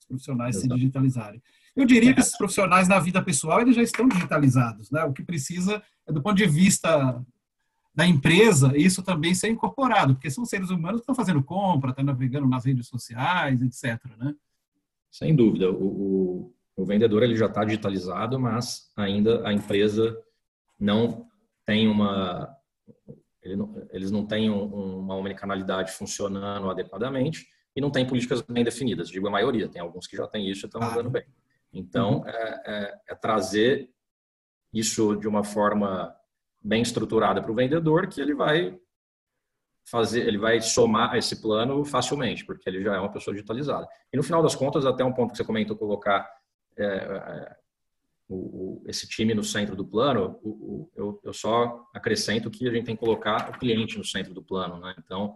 Os 0.00 0.06
profissionais 0.06 0.56
Exato. 0.56 0.74
se 0.74 0.80
digitalizarem. 0.80 1.42
Eu 1.76 1.84
diria 1.84 2.12
que 2.12 2.20
esses 2.20 2.36
profissionais 2.36 2.88
na 2.88 2.98
vida 2.98 3.22
pessoal 3.22 3.60
eles 3.60 3.76
já 3.76 3.82
estão 3.82 4.08
digitalizados, 4.08 4.90
né? 4.90 5.04
O 5.04 5.12
que 5.12 5.22
precisa 5.22 5.82
é 6.06 6.12
do 6.12 6.22
ponto 6.22 6.36
de 6.36 6.46
vista 6.46 7.24
da 7.98 8.06
empresa, 8.06 8.76
isso 8.76 9.02
também 9.02 9.34
ser 9.34 9.48
incorporado, 9.48 10.14
porque 10.14 10.30
são 10.30 10.44
seres 10.44 10.70
humanos 10.70 11.00
que 11.00 11.02
estão 11.02 11.16
fazendo 11.16 11.42
compra, 11.42 11.90
estão 11.90 12.04
navegando 12.04 12.46
nas 12.46 12.64
redes 12.64 12.86
sociais, 12.86 13.60
etc. 13.60 14.00
Né? 14.16 14.34
Sem 15.10 15.34
dúvida. 15.34 15.70
O, 15.70 15.86
o, 15.86 16.54
o 16.76 16.84
vendedor 16.84 17.22
ele 17.22 17.36
já 17.36 17.46
está 17.46 17.64
digitalizado, 17.64 18.38
mas 18.38 18.92
ainda 18.96 19.46
a 19.46 19.52
empresa 19.52 20.16
não 20.78 21.26
tem 21.64 21.88
uma. 21.88 22.54
Ele 23.42 23.56
não, 23.56 23.88
eles 23.90 24.10
não 24.10 24.26
têm 24.26 24.50
um, 24.50 24.98
uma 25.00 25.16
omnicanalidade 25.16 25.92
funcionando 25.92 26.70
adequadamente 26.70 27.46
e 27.74 27.80
não 27.80 27.90
tem 27.90 28.06
políticas 28.06 28.42
bem 28.42 28.64
definidas. 28.64 29.08
Digo 29.08 29.28
a 29.28 29.30
maioria, 29.30 29.68
tem 29.68 29.80
alguns 29.80 30.06
que 30.06 30.16
já 30.16 30.26
têm 30.26 30.50
isso 30.50 30.64
e 30.64 30.66
estão 30.66 30.82
andando 30.82 31.10
bem. 31.10 31.24
Então, 31.72 32.18
uhum. 32.18 32.28
é, 32.28 32.62
é, 32.66 33.00
é 33.10 33.14
trazer 33.14 33.90
isso 34.72 35.16
de 35.16 35.28
uma 35.28 35.44
forma 35.44 36.14
bem 36.62 36.82
estruturada 36.82 37.40
para 37.40 37.52
o 37.52 37.54
vendedor 37.54 38.08
que 38.08 38.20
ele 38.20 38.34
vai 38.34 38.78
fazer, 39.90 40.26
ele 40.26 40.38
vai 40.38 40.60
somar 40.60 41.16
esse 41.16 41.40
plano 41.40 41.84
facilmente, 41.84 42.44
porque 42.44 42.68
ele 42.68 42.82
já 42.82 42.94
é 42.94 42.98
uma 42.98 43.12
pessoa 43.12 43.34
digitalizada. 43.34 43.86
E 44.12 44.16
no 44.16 44.22
final 44.22 44.42
das 44.42 44.54
contas, 44.54 44.84
até 44.84 45.04
um 45.04 45.12
ponto 45.12 45.30
que 45.30 45.36
você 45.36 45.44
comentou 45.44 45.76
colocar 45.76 46.28
é, 46.76 46.84
é, 46.84 47.56
o, 48.28 48.36
o, 48.36 48.82
esse 48.86 49.08
time 49.08 49.34
no 49.34 49.42
centro 49.42 49.74
do 49.74 49.86
plano, 49.86 50.38
o, 50.42 50.90
eu, 50.94 51.20
eu, 51.24 51.32
só 51.32 51.86
acrescento 51.94 52.50
que 52.50 52.68
a 52.68 52.72
gente 52.72 52.84
tem 52.84 52.94
que 52.94 53.00
colocar 53.00 53.50
o 53.50 53.58
cliente 53.58 53.96
no 53.96 54.04
centro 54.04 54.34
do 54.34 54.42
plano, 54.42 54.78
né? 54.78 54.94
Então, 54.98 55.34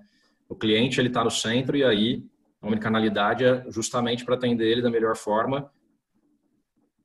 o 0.49 0.55
cliente 0.55 1.01
ele 1.01 1.09
está 1.09 1.25
no 1.25 1.31
centro 1.31 1.77
e 1.77 1.85
aí 1.85 2.25
a 2.61 2.67
omnicanalidade 2.67 3.45
é 3.45 3.65
justamente 3.71 4.25
para 4.25 4.35
atender 4.35 4.71
ele 4.71 4.83
da 4.83 4.91
melhor 4.91 5.17
forma 5.17 5.71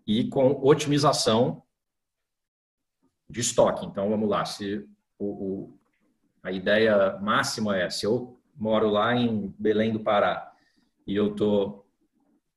e 0.05 0.27
com 0.29 0.59
otimização 0.61 1.63
de 3.29 3.39
estoque. 3.39 3.85
Então, 3.85 4.09
vamos 4.09 4.29
lá, 4.29 4.45
se 4.45 4.85
o, 5.17 5.73
a 6.47 6.51
ideia 6.51 7.17
máxima 7.19 7.77
é, 7.77 7.89
se 7.89 8.05
eu 8.05 8.39
moro 8.55 8.89
lá 8.89 9.13
em 9.13 9.53
Belém 9.59 9.91
do 9.91 9.99
Pará 9.99 10.49
e 11.05 11.13
eu 11.13 11.31
estou 11.31 11.85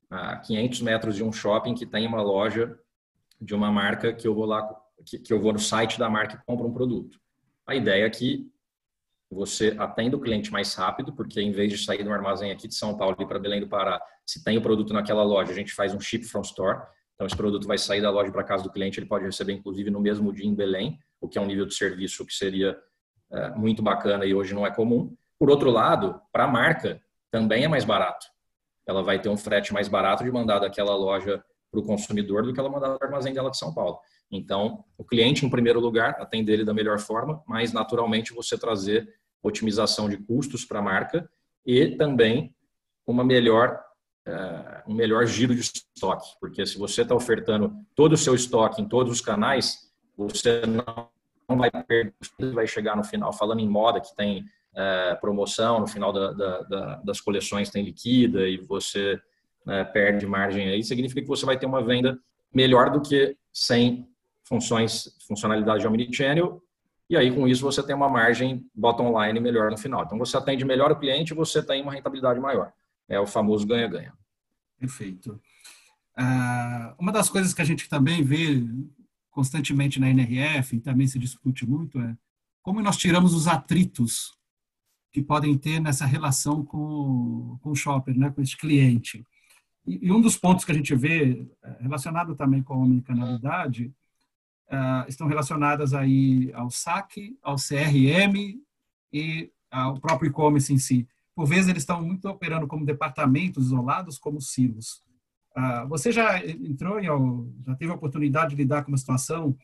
a 0.09 0.37
500 0.37 0.80
metros 0.82 1.16
de 1.16 1.25
um 1.25 1.32
shopping 1.32 1.75
que 1.75 1.85
tem 1.85 2.06
uma 2.06 2.23
loja 2.23 2.78
de 3.40 3.52
uma 3.52 3.70
marca 3.70 4.12
que 4.12 4.28
eu 4.28 4.35
vou 4.35 4.44
lá, 4.44 4.62
que, 5.04 5.18
que 5.18 5.32
eu 5.32 5.40
vou 5.40 5.52
no 5.52 5.59
site 5.59 5.99
da 5.99 6.09
marca 6.09 6.37
e 6.37 6.47
compro 6.47 6.68
um 6.68 6.73
produto. 6.73 7.18
A 7.66 7.75
ideia 7.75 8.06
é 8.06 8.11
que 8.11 8.49
você 9.28 9.75
atenda 9.76 10.16
o 10.16 10.20
cliente 10.20 10.52
mais 10.52 10.73
rápido, 10.75 11.12
porque 11.12 11.40
em 11.40 11.50
vez 11.50 11.73
de 11.73 11.78
sair 11.78 12.04
do 12.04 12.12
armazém 12.12 12.52
aqui 12.52 12.68
de 12.68 12.75
São 12.76 12.97
Paulo 12.97 13.16
e 13.18 13.26
para 13.26 13.40
Belém 13.40 13.61
do 13.61 13.68
Pará, 13.68 14.00
se 14.25 14.44
tem 14.44 14.56
o 14.56 14.62
produto 14.62 14.92
naquela 14.92 15.25
loja, 15.25 15.50
a 15.50 15.54
gente 15.54 15.73
faz 15.73 15.92
um 15.92 16.00
ship 16.00 16.25
from 16.26 16.42
store. 16.42 16.80
Então, 17.14 17.26
esse 17.26 17.37
produto 17.37 17.66
vai 17.66 17.76
sair 17.76 18.00
da 18.00 18.11
loja 18.11 18.30
para 18.30 18.44
casa 18.44 18.62
do 18.62 18.70
cliente, 18.70 19.00
ele 19.00 19.06
pode 19.06 19.25
receber, 19.25 19.52
inclusive, 19.52 19.90
no 19.90 20.00
mesmo 20.00 20.32
dia 20.32 20.47
em 20.47 20.54
Belém, 20.54 20.99
o 21.20 21.28
que 21.28 21.38
é 21.38 21.40
um 21.40 21.47
nível 21.47 21.66
de 21.66 21.75
serviço 21.75 22.25
que 22.25 22.32
seria 22.32 22.78
é, 23.32 23.50
muito 23.50 23.82
bacana 23.82 24.25
e 24.25 24.34
hoje 24.34 24.54
não 24.54 24.66
é 24.66 24.70
comum. 24.70 25.14
Por 25.38 25.50
outro 25.50 25.70
lado, 25.70 26.20
para 26.32 26.44
a 26.44 26.49
marca, 26.49 27.00
também 27.30 27.64
é 27.64 27.68
mais 27.68 27.84
barato. 27.84 28.26
Ela 28.87 29.02
vai 29.02 29.20
ter 29.20 29.28
um 29.28 29.37
frete 29.37 29.72
mais 29.72 29.88
barato 29.88 30.25
de 30.25 30.30
mandar 30.30 30.58
daquela 30.58 30.94
loja 30.94 31.42
para 31.70 31.80
o 31.80 31.84
consumidor 31.84 32.42
do 32.42 32.52
que 32.52 32.58
ela 32.58 32.68
mandar 32.68 32.88
do 32.88 33.04
armazém 33.04 33.32
dela 33.32 33.50
de 33.50 33.56
São 33.56 33.73
Paulo. 33.73 33.99
Então, 34.30 34.84
o 34.99 35.04
cliente, 35.04 35.47
em 35.47 35.50
primeiro 35.50 35.80
lugar, 35.80 36.16
atender 36.21 36.54
ele 36.54 36.64
da 36.64 36.75
melhor 36.75 36.99
forma, 36.99 37.43
mas, 37.47 37.73
naturalmente, 37.73 38.32
você 38.32 38.58
trazer 38.58 39.08
otimização 39.43 40.08
de 40.08 40.16
custos 40.16 40.64
para 40.64 40.80
a 40.80 40.82
marca 40.82 41.28
e 41.64 41.97
também 41.97 42.54
uma 43.06 43.25
melhor 43.25 43.80
é, 44.26 44.82
um 44.86 44.95
melhor 44.95 45.26
giro 45.26 45.54
de 45.54 45.60
estoque, 45.60 46.28
porque 46.38 46.66
se 46.66 46.78
você 46.78 47.02
está 47.02 47.14
ofertando 47.14 47.75
todo 47.95 48.12
o 48.12 48.19
seu 48.19 48.34
estoque 48.34 48.82
em 48.82 48.88
todos 48.88 49.12
os 49.12 49.21
canais, 49.21 49.90
você 50.16 50.62
não 50.66 51.08
vai 51.56 51.71
perder, 51.71 52.15
vai 52.52 52.67
chegar 52.67 52.97
no 52.97 53.04
final, 53.04 53.32
falando 53.32 53.60
em 53.60 53.69
moda, 53.69 54.00
que 54.00 54.15
tem 54.15 54.45
é, 54.75 55.15
promoção, 55.17 55.80
no 55.80 55.86
final 55.86 56.13
da, 56.13 56.32
da, 56.32 56.60
da, 56.63 56.97
das 56.97 57.21
coleções 57.21 57.71
tem 57.71 57.84
liquida 57.84 58.49
e 58.49 58.58
você 58.58 59.21
né, 59.65 59.84
perde 59.84 60.26
margem 60.26 60.69
aí, 60.69 60.82
significa 60.82 61.21
que 61.21 61.28
você 61.28 61.45
vai 61.45 61.58
ter 61.58 61.67
uma 61.67 61.82
venda 61.82 62.19
melhor 62.52 62.91
do 62.91 63.00
que 63.00 63.36
sem 63.52 64.08
funções, 64.45 65.17
funcionalidade 65.26 65.80
de 65.80 65.86
omnichannel, 65.86 66.63
e 67.08 67.17
aí 67.17 67.34
com 67.34 67.47
isso 67.47 67.63
você 67.63 67.82
tem 67.82 67.95
uma 67.95 68.08
margem 68.08 68.65
bottom 68.75 69.21
line 69.21 69.41
melhor 69.41 69.71
no 69.71 69.76
final. 69.76 70.04
Então 70.04 70.19
você 70.19 70.36
atende 70.36 70.65
melhor 70.65 70.93
o 70.93 70.97
cliente 70.97 71.34
você 71.34 71.60
tem 71.63 71.82
uma 71.82 71.93
rentabilidade 71.93 72.39
maior. 72.39 72.73
É 73.08 73.19
o 73.19 73.26
famoso 73.26 73.67
ganha-ganha. 73.67 74.13
Perfeito. 74.78 75.41
Ah, 76.17 76.95
uma 76.99 77.10
das 77.10 77.28
coisas 77.28 77.52
que 77.52 77.60
a 77.60 77.65
gente 77.65 77.89
também 77.89 78.23
vê 78.23 78.63
constantemente 79.30 80.00
na 80.00 80.08
NRF, 80.08 80.76
e 80.76 80.80
também 80.80 81.06
se 81.06 81.19
discute 81.19 81.66
muito, 81.66 82.00
é 82.00 82.16
como 82.62 82.82
nós 82.82 82.97
tiramos 82.97 83.34
os 83.34 83.47
atritos 83.47 84.36
que 85.12 85.23
podem 85.23 85.56
ter 85.56 85.80
nessa 85.80 86.04
relação 86.04 86.64
com, 86.64 87.58
com 87.60 87.71
o 87.71 87.75
shopper, 87.75 88.16
né, 88.16 88.30
com 88.30 88.43
esse 88.43 88.56
cliente. 88.56 89.26
E, 89.86 90.06
e 90.06 90.12
um 90.12 90.21
dos 90.21 90.36
pontos 90.36 90.64
que 90.64 90.71
a 90.73 90.75
gente 90.75 90.95
vê, 90.95 91.47
é, 91.62 91.76
relacionado 91.80 92.34
também 92.34 92.62
com 92.62 92.75
a 92.75 92.76
omnicanalidade, 92.76 93.93
uh, 94.69 95.08
estão 95.08 95.26
relacionadas 95.26 95.95
aí 95.95 96.52
ao 96.52 96.71
SAC, 96.71 97.36
ao 97.43 97.56
CRM 97.56 98.60
e 99.12 99.50
ao 99.71 99.99
próprio 99.99 100.28
e-commerce 100.28 100.73
em 100.73 100.78
si 100.78 101.08
por 101.40 101.47
vezes 101.47 101.69
eles 101.69 101.82
estão 101.84 102.02
muito 102.02 102.28
operando 102.28 102.66
como 102.66 102.84
departamentos 102.84 103.64
isolados, 103.64 104.19
como 104.19 104.43
silos. 104.43 105.02
Ah, 105.54 105.84
você 105.84 106.13
já 106.13 106.45
entrou 106.47 106.99
em, 107.00 107.06
já 107.67 107.75
teve 107.75 107.91
a 107.91 107.95
oportunidade 107.95 108.50
de 108.50 108.56
lidar 108.56 108.82
com 108.82 108.91
uma 108.91 108.99
situação 108.99 109.56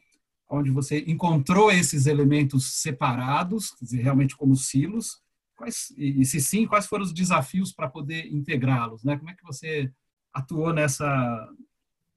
onde 0.49 0.71
você 0.71 1.05
encontrou 1.07 1.71
esses 1.71 2.07
elementos 2.07 2.81
separados, 2.81 3.73
quer 3.73 3.85
dizer, 3.85 4.03
realmente 4.03 4.37
como 4.37 4.55
silos? 4.55 5.21
Quais, 5.57 5.93
e 5.97 6.25
se 6.25 6.41
sim, 6.41 6.67
quais 6.67 6.87
foram 6.87 7.03
os 7.03 7.13
desafios 7.13 7.73
para 7.73 7.89
poder 7.89 8.27
integrá-los? 8.27 9.03
Né? 9.03 9.17
Como 9.17 9.31
é 9.31 9.35
que 9.35 9.45
você 9.45 9.91
atuou 10.33 10.73
nessa 10.73 11.49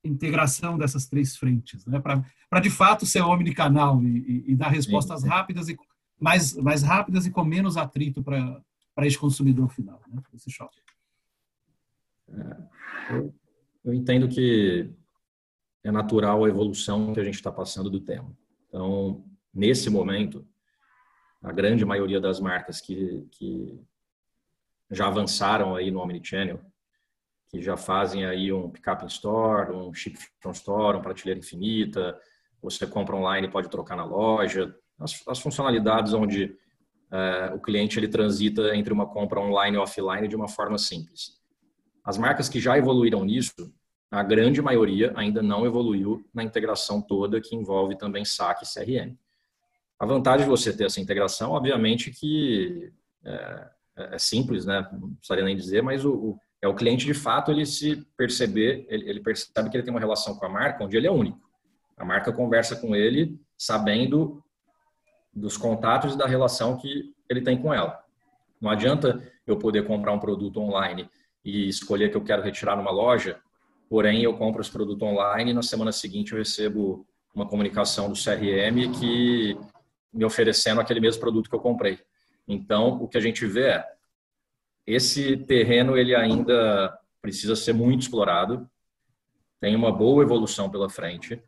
integração 0.04 0.78
dessas 0.78 1.08
três 1.08 1.36
frentes, 1.36 1.86
né? 1.86 2.00
para 2.00 2.60
de 2.60 2.70
fato 2.70 3.06
ser 3.06 3.22
omnicanal 3.22 4.02
e, 4.04 4.44
e, 4.48 4.52
e 4.52 4.56
dar 4.56 4.70
respostas 4.70 5.22
sim, 5.22 5.28
sim. 5.28 5.34
rápidas 5.34 5.70
e 5.70 5.78
mais, 6.20 6.54
mais 6.56 6.84
rápidas 6.84 7.26
e 7.26 7.32
com 7.32 7.44
menos 7.44 7.78
atrito 7.78 8.22
para 8.22 8.62
para 9.00 9.08
esse 9.08 9.18
consumidor 9.18 9.70
final, 9.70 10.02
né, 10.10 10.22
esse 10.34 10.52
shopping. 10.52 10.82
É, 12.28 13.16
eu, 13.16 13.34
eu 13.90 13.94
entendo 13.94 14.30
que 14.30 14.88
é 15.84 15.92
natural 15.92 16.46
a 16.46 16.50
evolução 16.50 17.12
que 17.14 17.20
a 17.20 17.24
gente 17.24 17.36
está 17.36 17.52
passando 17.52 17.90
do 17.90 18.00
tema. 18.00 18.32
Então, 18.68 19.26
nesse 19.54 19.90
momento, 19.90 20.48
a 21.42 21.52
grande 21.52 21.84
maioria 21.84 22.22
das 22.22 22.40
marcas 22.40 22.80
que, 22.80 23.28
que 23.32 23.80
já 24.92 25.08
avançaram 25.08 25.76
aí 25.76 25.90
no 25.90 26.00
Omnichannel, 26.02 26.62
que 27.50 27.62
já 27.62 27.76
fazem 27.76 28.26
aí 28.26 28.54
um 28.54 28.70
pick-up 28.70 29.04
in 29.04 29.08
store, 29.08 29.72
um 29.72 29.92
ship 29.92 30.20
from 30.40 30.52
store, 30.52 30.98
um 30.98 31.02
prateleira 31.02 31.40
infinita, 31.40 32.16
você 32.62 32.86
compra 32.86 33.16
online 33.16 33.50
pode 33.50 33.70
trocar 33.70 33.96
na 33.96 34.06
loja, 34.06 34.76
as, 35.00 35.28
as 35.28 35.40
funcionalidades 35.40 36.14
onde 36.14 36.56
uh, 37.12 37.56
o 37.56 37.60
cliente 37.60 37.98
ele 37.98 38.08
transita 38.08 38.76
entre 38.76 38.94
uma 38.94 39.08
compra 39.08 39.40
online 39.40 39.78
e 39.78 39.80
offline 39.80 40.28
de 40.28 40.36
uma 40.36 40.48
forma 40.48 40.78
simples. 40.78 41.40
As 42.04 42.18
marcas 42.18 42.48
que 42.50 42.60
já 42.60 42.78
evoluíram 42.78 43.24
nisso, 43.24 43.74
a 44.12 44.24
grande 44.24 44.62
maioria 44.62 45.14
ainda 45.16 45.42
não 45.42 45.66
evoluiu 45.66 46.26
na 46.34 46.44
integração 46.44 47.02
toda 47.02 47.40
que 47.40 47.56
envolve 47.56 47.98
também 47.98 48.26
SAC 48.26 48.64
e 48.64 48.66
CRM. 48.66 49.16
A 50.00 50.06
vantagem 50.06 50.46
de 50.46 50.50
você 50.50 50.76
ter 50.76 50.86
essa 50.86 51.00
integração, 51.00 51.52
obviamente, 51.52 52.10
que 52.10 52.92
é, 53.24 53.70
é 53.98 54.18
simples, 54.18 54.66
né? 54.66 54.88
Não 54.94 55.14
precisaria 55.16 55.44
nem 55.44 55.56
dizer, 55.56 55.84
mas 55.84 56.06
o, 56.06 56.14
o, 56.14 56.40
é 56.62 56.68
o 56.68 56.74
cliente 56.74 57.06
de 57.06 57.14
fato 57.14 57.52
ele 57.52 57.66
se 57.66 57.98
perceber, 58.18 58.86
ele, 58.90 59.10
ele 59.10 59.20
percebe 59.20 59.70
que 59.70 59.78
ele 59.78 59.84
tem 59.84 59.94
uma 59.94 60.00
relação 60.00 60.36
com 60.36 60.46
a 60.46 60.50
marca 60.50 60.84
onde 60.84 60.98
ele 60.98 61.08
é 61.08 61.12
único. 61.12 61.50
A 61.98 62.06
marca 62.06 62.32
conversa 62.32 62.76
com 62.76 62.96
ele 62.96 63.40
sabendo 63.58 64.42
dos 65.34 65.58
contatos 65.58 66.16
e 66.16 66.18
da 66.18 66.26
relação 66.26 66.78
que 66.78 67.14
ele 67.30 67.42
tem 67.42 67.62
com 67.62 67.74
ela. 67.74 68.02
Não 68.60 68.70
adianta 68.70 69.22
eu 69.46 69.58
poder 69.58 69.86
comprar 69.86 70.14
um 70.14 70.20
produto 70.20 70.60
online 70.60 71.10
e 71.44 71.68
escolher 71.68 72.10
que 72.10 72.18
eu 72.18 72.24
quero 72.24 72.42
retirar 72.42 72.76
numa 72.76 72.92
loja, 72.92 73.40
porém 73.90 74.22
eu 74.22 74.38
compro 74.38 74.62
esse 74.62 74.72
produto 74.72 75.04
online 75.04 75.52
e 75.52 75.54
na 75.54 75.64
semana 75.64 75.92
seguinte 75.92 76.32
eu 76.32 76.38
recebo 76.38 77.06
uma 77.34 77.48
comunicação 77.48 78.08
do 78.08 78.14
CRM 78.14 78.92
que 79.00 79.58
me 80.14 80.24
oferecendo 80.24 80.80
aquele 80.80 81.00
mesmo 81.00 81.20
produto 81.20 81.50
que 81.50 81.56
eu 81.56 81.60
comprei. 81.60 82.00
Então, 82.48 83.02
o 83.02 83.08
que 83.08 83.18
a 83.18 83.22
gente 83.22 83.46
vê 83.46 83.68
é 83.70 83.88
esse 84.86 85.38
terreno 85.38 85.98
ele 85.98 86.16
ainda 86.16 86.98
precisa 87.22 87.56
ser 87.56 87.74
muito 87.74 88.02
explorado, 88.02 88.68
tem 89.60 89.76
uma 89.76 89.92
boa 89.92 90.24
evolução 90.24 90.70
pela 90.70 90.90
frente. 90.90 91.42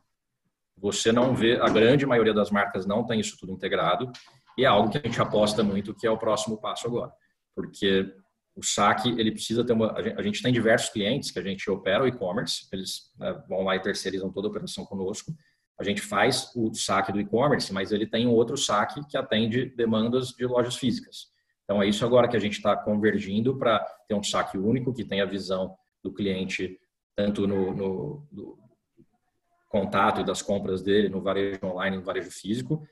Você 0.77 1.11
não 1.11 1.33
vê, 1.33 1.59
a 1.59 1.69
grande 1.69 2.05
maioria 2.05 2.33
das 2.33 2.51
marcas 2.51 2.85
não 2.85 3.05
tem 3.05 3.19
isso 3.19 3.37
tudo 3.39 3.51
integrado, 3.51 4.11
e 4.57 4.63
é 4.63 4.67
algo 4.67 4.89
que 4.89 4.97
a 4.97 5.01
gente 5.01 5.19
aposta 5.21 5.63
muito 5.63 5.93
que 5.93 6.05
é 6.05 6.11
o 6.11 6.17
próximo 6.17 6.57
passo 6.57 6.87
agora, 6.87 7.11
porque 7.55 8.13
o 8.55 8.63
saque 8.63 9.09
ele 9.09 9.31
precisa 9.31 9.63
ter 9.63 9.73
uma. 9.73 9.93
A 9.93 10.21
gente 10.21 10.41
tem 10.41 10.51
diversos 10.51 10.89
clientes 10.89 11.31
que 11.31 11.39
a 11.39 11.41
gente 11.41 11.69
opera 11.69 12.03
o 12.03 12.07
e-commerce, 12.07 12.67
eles 12.71 13.11
né, 13.17 13.43
vão 13.47 13.63
lá 13.63 13.75
e 13.75 13.81
terceirizam 13.81 14.31
toda 14.31 14.47
a 14.47 14.51
operação 14.51 14.85
conosco. 14.85 15.33
A 15.79 15.83
gente 15.83 16.01
faz 16.01 16.51
o 16.55 16.73
saque 16.73 17.11
do 17.11 17.19
e-commerce, 17.19 17.73
mas 17.73 17.91
ele 17.91 18.05
tem 18.05 18.27
um 18.27 18.31
outro 18.31 18.57
saque 18.57 19.01
que 19.07 19.17
atende 19.17 19.65
demandas 19.75 20.29
de 20.29 20.45
lojas 20.45 20.75
físicas. 20.75 21.31
Então 21.63 21.81
é 21.81 21.87
isso 21.87 22.05
agora 22.05 22.27
que 22.27 22.35
a 22.35 22.39
gente 22.39 22.57
está 22.57 22.75
convergindo 22.75 23.57
para 23.57 23.79
ter 24.07 24.13
um 24.13 24.23
saque 24.23 24.57
único 24.57 24.93
que 24.93 25.05
tenha 25.05 25.23
a 25.23 25.27
visão 25.27 25.75
do 26.03 26.13
cliente 26.13 26.77
tanto 27.15 27.47
no, 27.47 27.73
no, 27.73 28.27
no 28.31 28.57
contato 29.69 30.21
e 30.21 30.23
das 30.25 30.41
compras 30.41 30.81
dele 30.81 31.09
no 31.09 31.21
varejo 31.21 31.59
online, 31.63 31.97
no 31.97 32.03
varejo 32.03 32.29
físico, 32.29 32.85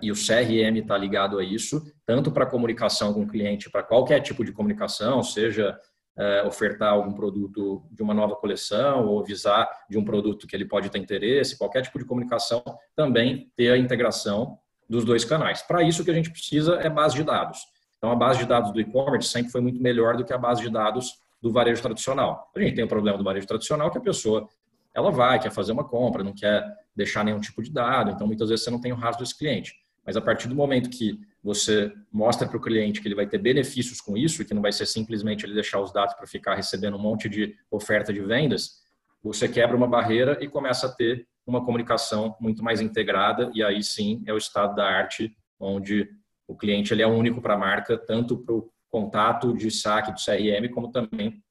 e 0.00 0.10
o 0.10 0.14
CRM 0.14 0.76
está 0.78 0.96
ligado 0.96 1.38
a 1.38 1.44
isso, 1.44 1.82
tanto 2.06 2.32
para 2.32 2.46
comunicação 2.46 3.12
com 3.12 3.22
o 3.22 3.26
cliente, 3.26 3.70
para 3.70 3.82
qualquer 3.82 4.20
tipo 4.20 4.44
de 4.44 4.52
comunicação, 4.52 5.22
seja 5.22 5.78
é, 6.16 6.42
ofertar 6.44 6.92
algum 6.92 7.12
produto 7.12 7.82
de 7.90 8.02
uma 8.02 8.14
nova 8.14 8.36
coleção 8.36 9.06
ou 9.06 9.20
avisar 9.20 9.68
de 9.90 9.98
um 9.98 10.04
produto 10.04 10.46
que 10.46 10.56
ele 10.56 10.64
pode 10.64 10.88
ter 10.88 10.98
interesse, 10.98 11.58
qualquer 11.58 11.82
tipo 11.82 11.98
de 11.98 12.04
comunicação, 12.04 12.62
também 12.96 13.50
ter 13.56 13.72
a 13.72 13.78
integração 13.78 14.58
dos 14.88 15.04
dois 15.04 15.24
canais. 15.24 15.62
Para 15.62 15.82
isso, 15.82 16.02
o 16.02 16.04
que 16.04 16.10
a 16.10 16.14
gente 16.14 16.30
precisa 16.30 16.76
é 16.76 16.88
base 16.88 17.16
de 17.16 17.24
dados. 17.24 17.58
Então, 17.98 18.10
a 18.10 18.16
base 18.16 18.38
de 18.38 18.46
dados 18.46 18.72
do 18.72 18.80
e-commerce 18.80 19.28
sempre 19.28 19.50
foi 19.50 19.60
muito 19.60 19.82
melhor 19.82 20.16
do 20.16 20.24
que 20.24 20.32
a 20.32 20.38
base 20.38 20.62
de 20.62 20.70
dados 20.70 21.14
do 21.42 21.50
varejo 21.50 21.82
tradicional. 21.82 22.50
A 22.54 22.60
gente 22.60 22.74
tem 22.74 22.84
o 22.84 22.88
problema 22.88 23.18
do 23.18 23.24
varejo 23.24 23.46
tradicional 23.46 23.90
que 23.90 23.98
a 23.98 24.00
pessoa 24.00 24.48
ela 24.94 25.10
vai, 25.10 25.38
quer 25.38 25.50
fazer 25.50 25.72
uma 25.72 25.84
compra, 25.84 26.22
não 26.22 26.32
quer 26.32 26.64
deixar 26.94 27.24
nenhum 27.24 27.40
tipo 27.40 27.62
de 27.62 27.70
dado, 27.70 28.10
então 28.10 28.26
muitas 28.26 28.48
vezes 28.48 28.64
você 28.64 28.70
não 28.70 28.80
tem 28.80 28.92
o 28.92 28.96
rastro 28.96 29.24
desse 29.24 29.36
cliente. 29.36 29.74
Mas 30.06 30.16
a 30.16 30.20
partir 30.20 30.48
do 30.48 30.54
momento 30.54 30.90
que 30.90 31.18
você 31.42 31.92
mostra 32.12 32.46
para 32.46 32.56
o 32.56 32.60
cliente 32.60 33.00
que 33.00 33.08
ele 33.08 33.14
vai 33.14 33.26
ter 33.26 33.38
benefícios 33.38 34.00
com 34.00 34.16
isso 34.16 34.44
que 34.44 34.54
não 34.54 34.62
vai 34.62 34.72
ser 34.72 34.86
simplesmente 34.86 35.44
ele 35.44 35.54
deixar 35.54 35.80
os 35.80 35.92
dados 35.92 36.14
para 36.14 36.26
ficar 36.26 36.54
recebendo 36.54 36.96
um 36.96 37.00
monte 37.00 37.28
de 37.28 37.56
oferta 37.70 38.12
de 38.12 38.20
vendas, 38.20 38.82
você 39.22 39.48
quebra 39.48 39.76
uma 39.76 39.86
barreira 39.86 40.38
e 40.40 40.48
começa 40.48 40.86
a 40.86 40.92
ter 40.92 41.26
uma 41.46 41.64
comunicação 41.64 42.36
muito 42.40 42.62
mais 42.62 42.80
integrada 42.80 43.50
e 43.54 43.62
aí 43.62 43.82
sim 43.82 44.22
é 44.26 44.32
o 44.32 44.38
estado 44.38 44.74
da 44.74 44.86
arte 44.86 45.34
onde 45.58 46.08
o 46.46 46.54
cliente 46.54 46.92
ele 46.92 47.02
é 47.02 47.06
único 47.06 47.40
para 47.40 47.54
a 47.54 47.58
marca, 47.58 47.96
tanto 47.96 48.38
para 48.38 48.54
o 48.54 48.70
contato 48.90 49.54
de 49.54 49.70
saque 49.70 50.12
do 50.12 50.18
CRM, 50.18 50.68
como 50.72 50.90
também 50.90 51.42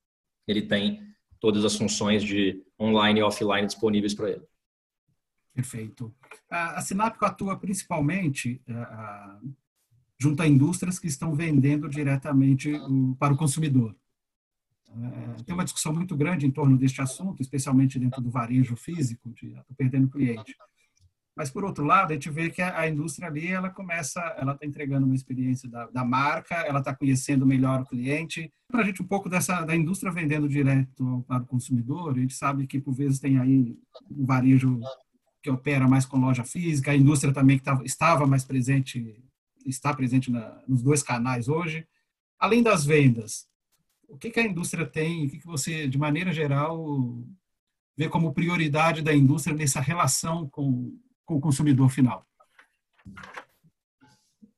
ele 0.48 0.62
tem 0.62 1.02
todas 1.40 1.66
as 1.66 1.76
funções 1.76 2.24
de 2.24 2.64
online 2.80 3.20
e 3.20 3.24
offline 3.24 3.66
disponíveis 3.66 4.14
para 4.14 4.30
ele. 4.30 4.42
Perfeito. 5.54 6.14
A, 6.50 6.80
a 6.80 6.82
Sinapco 6.82 7.26
atua 7.26 7.58
principalmente 7.58 8.62
uh, 8.68 9.54
junto 10.20 10.42
a 10.42 10.48
indústrias 10.48 10.98
que 10.98 11.08
estão 11.08 11.36
vendendo 11.36 11.88
diretamente 11.88 12.72
para 13.20 13.34
o 13.34 13.38
consumidor. 13.38 13.96
Uh, 14.90 15.44
tem 15.44 15.54
uma 15.54 15.64
discussão 15.64 15.94
muito 15.94 16.16
grande 16.16 16.46
em 16.46 16.52
torno 16.52 16.78
deste 16.78 17.02
assunto, 17.02 17.42
especialmente 17.42 18.00
dentro 18.00 18.22
do 18.22 18.32
varejo 18.32 18.76
físico, 18.76 19.30
de 19.32 19.48
estou 19.48 19.76
perdendo 19.76 20.10
cliente. 20.10 20.56
Mas, 21.36 21.50
por 21.50 21.66
outro 21.66 21.84
lado, 21.84 22.12
a 22.12 22.14
gente 22.14 22.30
vê 22.30 22.50
que 22.50 22.62
a, 22.62 22.80
a 22.80 22.88
indústria 22.88 23.28
ali, 23.28 23.48
ela 23.48 23.70
começa, 23.70 24.22
ela 24.38 24.54
está 24.54 24.66
entregando 24.66 25.06
uma 25.06 25.16
experiência 25.16 25.68
da, 25.68 25.88
da 25.88 26.06
marca, 26.06 26.56
ela 26.56 26.80
está 26.80 26.96
conhecendo 26.96 27.46
melhor 27.46 27.82
o 27.82 27.86
cliente. 27.86 28.54
Para 28.72 28.82
a 28.82 28.86
gente, 28.86 29.02
um 29.02 29.08
pouco 29.08 29.28
dessa 29.28 29.62
da 29.66 29.76
indústria 29.76 30.12
vendendo 30.12 30.48
direto 30.48 31.26
para 31.28 31.42
o 31.42 31.48
consumidor, 31.48 32.14
a 32.14 32.20
gente 32.20 32.36
sabe 32.36 32.68
que, 32.68 32.80
por 32.80 32.94
vezes, 32.94 33.20
tem 33.20 33.40
aí 33.40 33.76
o 34.12 34.26
varejo 34.26 34.80
que 35.44 35.50
opera 35.50 35.86
mais 35.88 36.06
com 36.06 36.18
loja 36.18 36.46
física, 36.46 36.92
a 36.92 36.96
indústria 36.96 37.34
também 37.34 37.58
que 37.58 37.64
tava, 37.66 37.84
estava 37.84 38.26
mais 38.26 38.46
presente, 38.46 39.22
está 39.66 39.94
presente 39.94 40.32
na, 40.32 40.64
nos 40.66 40.82
dois 40.82 41.04
canais 41.04 41.50
hoje. 41.50 41.86
Além 42.40 42.64
das 42.64 42.86
vendas, 42.86 43.46
o 44.08 44.18
que, 44.18 44.32
que 44.32 44.40
a 44.40 44.46
indústria 44.46 44.86
tem, 44.86 45.26
o 45.26 45.30
que, 45.30 45.40
que 45.40 45.46
você, 45.46 45.86
de 45.86 45.98
maneira 45.98 46.32
geral, 46.32 47.22
vê 47.98 48.08
como 48.08 48.34
prioridade 48.34 49.02
da 49.02 49.14
indústria 49.14 49.56
nessa 49.56 49.82
relação 49.82 50.48
com, 50.48 50.98
com 51.26 51.36
o 51.36 51.42
consumidor 51.42 51.90
final? 51.90 52.26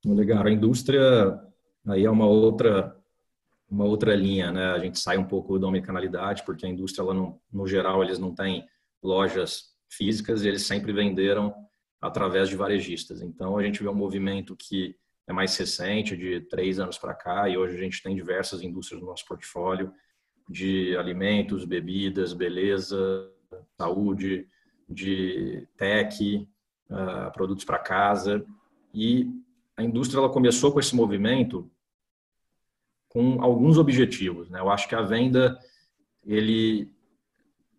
Legal, 0.04 0.46
a 0.46 0.52
indústria 0.52 1.36
aí 1.88 2.04
é 2.04 2.10
uma 2.10 2.26
outra 2.26 2.96
uma 3.68 3.84
outra 3.84 4.14
linha, 4.14 4.52
né? 4.52 4.66
A 4.66 4.78
gente 4.78 5.00
sai 5.00 5.18
um 5.18 5.24
pouco 5.24 5.58
da 5.58 5.66
omnicanalidade, 5.66 6.44
porque 6.44 6.64
a 6.64 6.68
indústria, 6.68 7.02
ela 7.02 7.12
não, 7.12 7.40
no 7.52 7.66
geral, 7.66 8.00
eles 8.04 8.16
não 8.16 8.32
têm 8.32 8.64
lojas 9.02 9.75
físicas 9.88 10.44
e 10.44 10.48
eles 10.48 10.62
sempre 10.62 10.92
venderam 10.92 11.54
através 12.00 12.48
de 12.48 12.56
varejistas. 12.56 13.22
Então 13.22 13.56
a 13.56 13.62
gente 13.62 13.82
vê 13.82 13.88
um 13.88 13.94
movimento 13.94 14.56
que 14.56 14.96
é 15.26 15.32
mais 15.32 15.56
recente, 15.56 16.16
de 16.16 16.40
três 16.42 16.78
anos 16.78 16.98
para 16.98 17.14
cá, 17.14 17.48
e 17.48 17.56
hoje 17.56 17.76
a 17.76 17.80
gente 17.80 18.02
tem 18.02 18.14
diversas 18.14 18.62
indústrias 18.62 19.00
no 19.00 19.08
nosso 19.08 19.26
portfólio 19.26 19.92
de 20.48 20.96
alimentos, 20.96 21.64
bebidas, 21.64 22.32
beleza, 22.32 23.28
saúde, 23.76 24.46
de 24.88 25.66
tech, 25.76 26.48
uh, 26.88 27.32
produtos 27.32 27.64
para 27.64 27.78
casa. 27.78 28.46
E 28.94 29.28
a 29.76 29.82
indústria 29.82 30.20
ela 30.20 30.28
começou 30.28 30.72
com 30.72 30.78
esse 30.78 30.94
movimento 30.94 31.68
com 33.08 33.42
alguns 33.42 33.78
objetivos. 33.78 34.48
Né? 34.48 34.60
Eu 34.60 34.70
acho 34.70 34.88
que 34.88 34.94
a 34.94 35.02
venda 35.02 35.58
ele 36.24 36.92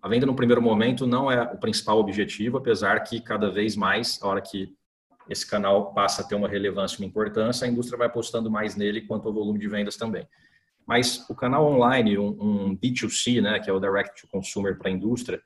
a 0.02 0.08
venda 0.08 0.26
no 0.26 0.36
primeiro 0.36 0.62
momento 0.62 1.08
não 1.08 1.32
é 1.32 1.42
o 1.42 1.58
principal 1.58 2.00
objetivo, 2.00 2.58
apesar 2.58 3.00
que 3.02 3.20
cada 3.20 3.50
vez 3.50 3.76
mais, 3.76 4.20
a 4.22 4.28
hora 4.28 4.42
que 4.42 4.76
esse 5.30 5.46
canal 5.46 5.94
passa 5.94 6.22
a 6.22 6.26
ter 6.26 6.36
uma 6.36 6.48
relevância, 6.48 7.00
uma 7.00 7.08
importância, 7.08 7.68
a 7.68 7.70
indústria 7.70 7.98
vai 7.98 8.08
apostando 8.08 8.50
mais 8.50 8.76
nele 8.76 9.02
quanto 9.02 9.28
ao 9.28 9.34
volume 9.34 9.60
de 9.60 9.68
vendas 9.68 9.98
também. 9.98 10.28
Mas 10.86 11.30
o 11.30 11.36
canal 11.36 11.66
online, 11.66 12.18
um, 12.18 12.30
um 12.40 12.78
B2C, 12.78 13.42
né, 13.42 13.60
que 13.60 13.70
é 13.70 13.74
o 13.74 13.80
Direct 13.80 14.22
to 14.22 14.28
Consumer 14.28 14.78
para 14.78 14.90
a 14.90 14.92
indústria, 14.92 15.42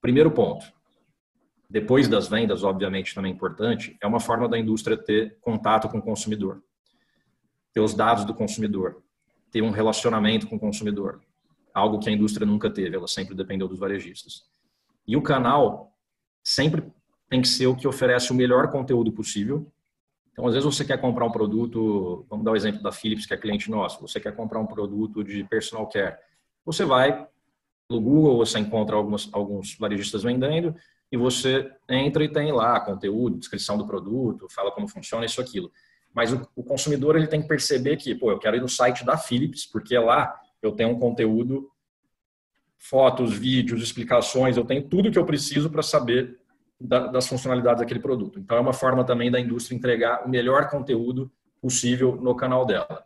primeiro 0.00 0.30
ponto, 0.30 0.66
depois 1.68 2.08
das 2.08 2.28
vendas, 2.28 2.64
obviamente 2.64 3.14
também 3.14 3.32
é 3.32 3.34
importante, 3.34 3.96
é 4.00 4.06
uma 4.06 4.20
forma 4.20 4.48
da 4.48 4.58
indústria 4.58 4.96
ter 4.96 5.36
contato 5.40 5.88
com 5.88 5.98
o 5.98 6.02
consumidor, 6.02 6.62
ter 7.72 7.80
os 7.80 7.94
dados 7.94 8.24
do 8.24 8.34
consumidor, 8.34 9.02
ter 9.50 9.62
um 9.62 9.70
relacionamento 9.70 10.46
com 10.46 10.56
o 10.56 10.60
consumidor, 10.60 11.20
algo 11.76 11.98
que 11.98 12.08
a 12.08 12.12
indústria 12.12 12.46
nunca 12.46 12.70
teve, 12.70 12.96
ela 12.96 13.06
sempre 13.06 13.34
dependeu 13.34 13.68
dos 13.68 13.78
varejistas. 13.78 14.44
E 15.06 15.14
o 15.14 15.20
canal 15.20 15.92
sempre 16.42 16.82
tem 17.28 17.42
que 17.42 17.48
ser 17.48 17.66
o 17.66 17.76
que 17.76 17.86
oferece 17.86 18.32
o 18.32 18.34
melhor 18.34 18.70
conteúdo 18.70 19.12
possível. 19.12 19.70
Então, 20.32 20.46
às 20.46 20.54
vezes 20.54 20.64
você 20.64 20.86
quer 20.86 20.98
comprar 20.98 21.26
um 21.26 21.30
produto, 21.30 22.24
vamos 22.30 22.46
dar 22.46 22.52
o 22.52 22.56
exemplo 22.56 22.82
da 22.82 22.90
Philips, 22.90 23.26
que 23.26 23.34
é 23.34 23.36
cliente 23.36 23.70
nosso, 23.70 24.00
você 24.00 24.18
quer 24.18 24.34
comprar 24.34 24.58
um 24.58 24.66
produto 24.66 25.22
de 25.22 25.44
personal 25.44 25.86
care. 25.86 26.16
Você 26.64 26.82
vai 26.82 27.28
no 27.90 28.00
Google, 28.00 28.38
você 28.38 28.58
encontra 28.58 28.96
alguns, 28.96 29.28
alguns 29.34 29.76
varejistas 29.76 30.22
vendendo 30.22 30.74
e 31.12 31.16
você 31.18 31.70
entra 31.90 32.24
e 32.24 32.28
tem 32.28 32.52
lá 32.52 32.80
conteúdo, 32.80 33.38
descrição 33.38 33.76
do 33.76 33.86
produto, 33.86 34.48
fala 34.48 34.72
como 34.72 34.88
funciona 34.88 35.26
isso, 35.26 35.42
aquilo. 35.42 35.70
Mas 36.14 36.32
o, 36.32 36.48
o 36.56 36.64
consumidor 36.64 37.16
ele 37.16 37.26
tem 37.26 37.42
que 37.42 37.48
perceber 37.48 37.98
que, 37.98 38.14
pô, 38.14 38.30
eu 38.30 38.38
quero 38.38 38.56
ir 38.56 38.62
no 38.62 38.68
site 38.68 39.04
da 39.04 39.18
Philips, 39.18 39.66
porque 39.66 39.98
lá 39.98 40.34
eu 40.62 40.72
tenho 40.72 40.90
um 40.90 40.98
conteúdo, 40.98 41.70
fotos, 42.78 43.32
vídeos, 43.32 43.82
explicações, 43.82 44.56
eu 44.56 44.64
tenho 44.64 44.82
tudo 44.88 45.10
que 45.10 45.18
eu 45.18 45.26
preciso 45.26 45.70
para 45.70 45.82
saber 45.82 46.38
da, 46.80 47.06
das 47.06 47.26
funcionalidades 47.26 47.80
daquele 47.80 48.00
produto. 48.00 48.38
Então, 48.38 48.56
é 48.56 48.60
uma 48.60 48.72
forma 48.72 49.04
também 49.04 49.30
da 49.30 49.40
indústria 49.40 49.76
entregar 49.76 50.26
o 50.26 50.28
melhor 50.28 50.68
conteúdo 50.68 51.30
possível 51.60 52.16
no 52.16 52.34
canal 52.34 52.66
dela. 52.66 53.04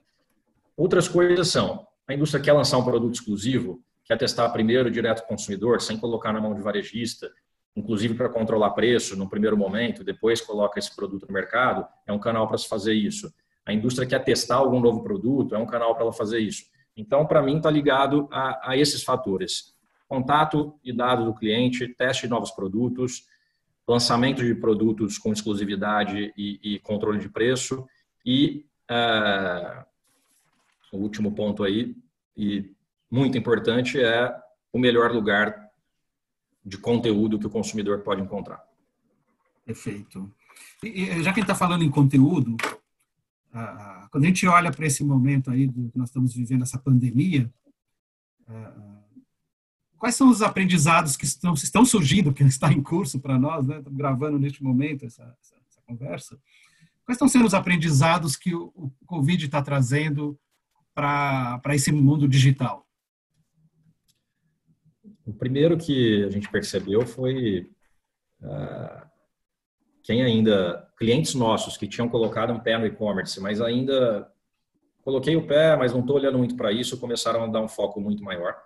Outras 0.76 1.08
coisas 1.08 1.48
são, 1.48 1.86
a 2.06 2.14
indústria 2.14 2.42
quer 2.42 2.52
lançar 2.52 2.78
um 2.78 2.84
produto 2.84 3.14
exclusivo, 3.14 3.82
quer 4.04 4.18
testar 4.18 4.48
primeiro 4.50 4.90
direto 4.90 5.20
ao 5.20 5.26
consumidor, 5.26 5.80
sem 5.80 5.96
colocar 5.96 6.32
na 6.32 6.40
mão 6.40 6.54
de 6.54 6.60
varejista, 6.60 7.30
inclusive 7.76 8.14
para 8.14 8.28
controlar 8.28 8.70
preço 8.70 9.16
no 9.16 9.28
primeiro 9.28 9.56
momento, 9.56 10.02
depois 10.02 10.40
coloca 10.40 10.78
esse 10.78 10.94
produto 10.94 11.26
no 11.26 11.32
mercado, 11.32 11.86
é 12.06 12.12
um 12.12 12.18
canal 12.18 12.48
para 12.48 12.58
se 12.58 12.68
fazer 12.68 12.94
isso. 12.94 13.32
A 13.64 13.72
indústria 13.72 14.06
quer 14.06 14.24
testar 14.24 14.56
algum 14.56 14.80
novo 14.80 15.02
produto, 15.02 15.54
é 15.54 15.58
um 15.58 15.66
canal 15.66 15.94
para 15.94 16.02
ela 16.02 16.12
fazer 16.12 16.40
isso. 16.40 16.64
Então, 16.96 17.26
para 17.26 17.42
mim, 17.42 17.56
está 17.56 17.70
ligado 17.70 18.28
a, 18.30 18.70
a, 18.70 18.76
esses 18.76 19.02
fatores: 19.02 19.74
contato 20.08 20.78
e 20.84 20.92
dado 20.92 21.24
do 21.24 21.34
cliente, 21.34 21.88
teste 21.88 22.22
de 22.22 22.30
novos 22.30 22.50
produtos, 22.50 23.26
lançamento 23.86 24.44
de 24.44 24.54
produtos 24.54 25.18
com 25.18 25.32
exclusividade 25.32 26.32
e, 26.36 26.60
e 26.62 26.78
controle 26.80 27.18
de 27.18 27.28
preço 27.28 27.86
e 28.24 28.64
uh, 28.90 29.84
o 30.92 30.98
último 30.98 31.32
ponto 31.32 31.64
aí 31.64 31.96
e 32.36 32.72
muito 33.10 33.36
importante 33.36 34.00
é 34.00 34.32
o 34.72 34.78
melhor 34.78 35.12
lugar 35.12 35.68
de 36.64 36.78
conteúdo 36.78 37.38
que 37.38 37.46
o 37.46 37.50
consumidor 37.50 38.00
pode 38.00 38.22
encontrar. 38.22 38.62
Perfeito. 39.64 40.30
E, 40.82 41.22
já 41.22 41.32
que 41.32 41.40
a 41.40 41.42
gente 41.42 41.42
está 41.42 41.54
falando 41.54 41.82
em 41.82 41.90
conteúdo, 41.90 42.56
quando 44.10 44.24
a 44.24 44.26
gente 44.26 44.46
olha 44.46 44.70
para 44.70 44.86
esse 44.86 45.02
momento 45.02 45.50
aí 45.50 45.66
do 45.66 45.90
que 45.90 45.98
nós 45.98 46.08
estamos 46.08 46.34
vivendo, 46.34 46.62
essa 46.62 46.78
pandemia, 46.78 47.52
quais 50.00 50.14
são 50.14 50.30
os 50.30 50.40
aprendizados 50.40 51.16
que 51.16 51.24
estão, 51.24 51.52
estão 51.54 51.84
surgindo, 51.84 52.32
que 52.32 52.42
está 52.44 52.72
em 52.72 52.82
curso 52.82 53.20
para 53.20 53.38
nós, 53.38 53.66
né? 53.66 53.78
Estamos 53.78 53.98
gravando 53.98 54.38
neste 54.38 54.62
momento 54.62 55.04
essa, 55.04 55.22
essa, 55.40 55.56
essa, 55.68 55.82
conversa. 55.86 56.40
Quais 57.04 57.16
estão 57.16 57.28
sendo 57.28 57.46
os 57.46 57.54
aprendizados 57.54 58.34
que 58.34 58.54
o, 58.54 58.72
o 58.74 58.90
Covid 59.06 59.44
está 59.44 59.60
trazendo 59.60 60.38
para 60.94 61.60
esse 61.74 61.92
mundo 61.92 62.26
digital? 62.26 62.86
O 65.26 65.32
primeiro 65.32 65.76
que 65.76 66.24
a 66.24 66.30
gente 66.30 66.50
percebeu 66.50 67.06
foi 67.06 67.70
uh, 68.40 69.09
quem 70.10 70.24
ainda, 70.24 70.90
clientes 70.98 71.36
nossos 71.36 71.76
que 71.76 71.86
tinham 71.86 72.08
colocado 72.08 72.52
um 72.52 72.58
pé 72.58 72.76
no 72.76 72.84
e-commerce, 72.84 73.40
mas 73.40 73.60
ainda 73.60 74.28
coloquei 75.04 75.36
o 75.36 75.46
pé, 75.46 75.76
mas 75.76 75.92
não 75.92 76.00
estou 76.00 76.16
olhando 76.16 76.36
muito 76.36 76.56
para 76.56 76.72
isso, 76.72 76.98
começaram 76.98 77.44
a 77.44 77.46
dar 77.46 77.60
um 77.60 77.68
foco 77.68 78.00
muito 78.00 78.24
maior 78.24 78.60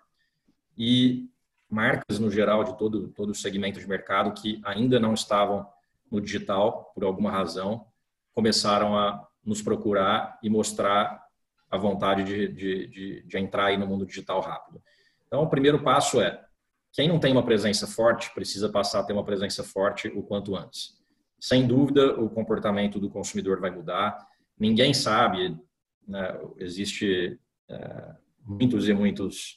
e 0.74 1.28
marcas 1.68 2.18
no 2.18 2.30
geral 2.30 2.64
de 2.64 2.78
todo 2.78 3.08
todo 3.08 3.28
o 3.28 3.34
segmento 3.34 3.78
de 3.78 3.86
mercado 3.86 4.32
que 4.32 4.58
ainda 4.64 4.98
não 4.98 5.12
estavam 5.12 5.68
no 6.10 6.18
digital 6.18 6.90
por 6.94 7.04
alguma 7.04 7.30
razão 7.30 7.84
começaram 8.32 8.96
a 8.96 9.28
nos 9.44 9.60
procurar 9.60 10.38
e 10.42 10.48
mostrar 10.48 11.26
a 11.70 11.76
vontade 11.76 12.24
de, 12.24 12.48
de, 12.48 12.86
de, 12.86 13.22
de 13.22 13.38
entrar 13.38 13.66
aí 13.66 13.76
no 13.76 13.86
mundo 13.86 14.06
digital 14.06 14.40
rápido. 14.40 14.82
Então, 15.26 15.42
o 15.42 15.50
primeiro 15.50 15.82
passo 15.82 16.22
é 16.22 16.42
quem 16.90 17.06
não 17.06 17.20
tem 17.20 17.32
uma 17.32 17.44
presença 17.44 17.86
forte 17.86 18.32
precisa 18.32 18.70
passar 18.70 19.00
a 19.00 19.04
ter 19.04 19.12
uma 19.12 19.24
presença 19.24 19.62
forte 19.62 20.08
o 20.08 20.22
quanto 20.22 20.56
antes. 20.56 21.03
Sem 21.40 21.66
dúvida, 21.66 22.18
o 22.20 22.28
comportamento 22.30 22.98
do 22.98 23.10
consumidor 23.10 23.60
vai 23.60 23.70
mudar. 23.70 24.16
Ninguém 24.58 24.94
sabe, 24.94 25.58
né, 26.06 26.40
existe 26.58 27.38
é, 27.68 28.14
muitos 28.44 28.88
e 28.88 28.94
muitos 28.94 29.56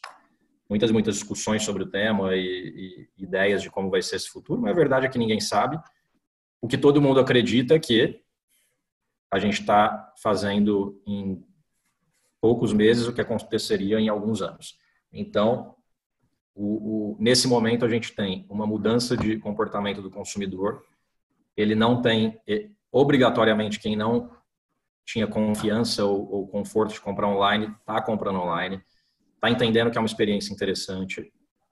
muitas 0.69 0.91
muitas 0.91 1.15
discussões 1.15 1.63
sobre 1.63 1.83
o 1.83 1.89
tema 1.89 2.35
e, 2.35 3.07
e, 3.17 3.23
ideias 3.23 3.61
de 3.61 3.69
como 3.69 3.89
vai 3.89 4.01
ser 4.01 4.17
esse 4.17 4.29
futuro, 4.29 4.61
mas 4.61 4.71
a 4.71 4.75
verdade 4.75 5.05
é 5.05 5.09
que 5.09 5.17
ninguém 5.17 5.39
sabe. 5.39 5.79
O 6.61 6.67
que 6.67 6.77
todo 6.77 7.01
mundo 7.01 7.19
acredita 7.21 7.75
é 7.75 7.79
que 7.79 8.21
a 9.31 9.39
gente 9.39 9.61
está 9.61 10.13
fazendo 10.21 11.01
em 11.05 11.43
poucos 12.41 12.73
meses 12.73 13.07
o 13.07 13.13
que 13.13 13.21
aconteceria 13.21 13.99
em 13.99 14.09
alguns 14.09 14.41
anos. 14.41 14.77
Então, 15.11 15.75
o, 16.55 17.13
o, 17.13 17.17
nesse 17.19 17.47
momento 17.47 17.85
a 17.85 17.89
gente 17.89 18.13
tem 18.13 18.45
uma 18.49 18.65
mudança 18.65 19.15
de 19.15 19.37
comportamento 19.37 20.01
do 20.01 20.09
consumidor. 20.09 20.83
Ele 21.57 21.75
não 21.75 22.01
tem 22.01 22.39
obrigatoriamente 22.91 23.79
quem 23.79 23.95
não 23.95 24.31
tinha 25.05 25.27
confiança 25.27 26.05
ou, 26.05 26.31
ou 26.31 26.47
conforto 26.47 26.93
de 26.93 27.01
comprar 27.01 27.27
online 27.27 27.73
está 27.81 28.01
comprando 28.01 28.39
online 28.39 28.81
está 29.37 29.49
entendendo 29.49 29.89
que 29.89 29.97
é 29.97 30.01
uma 30.01 30.07
experiência 30.07 30.53
interessante. 30.53 31.31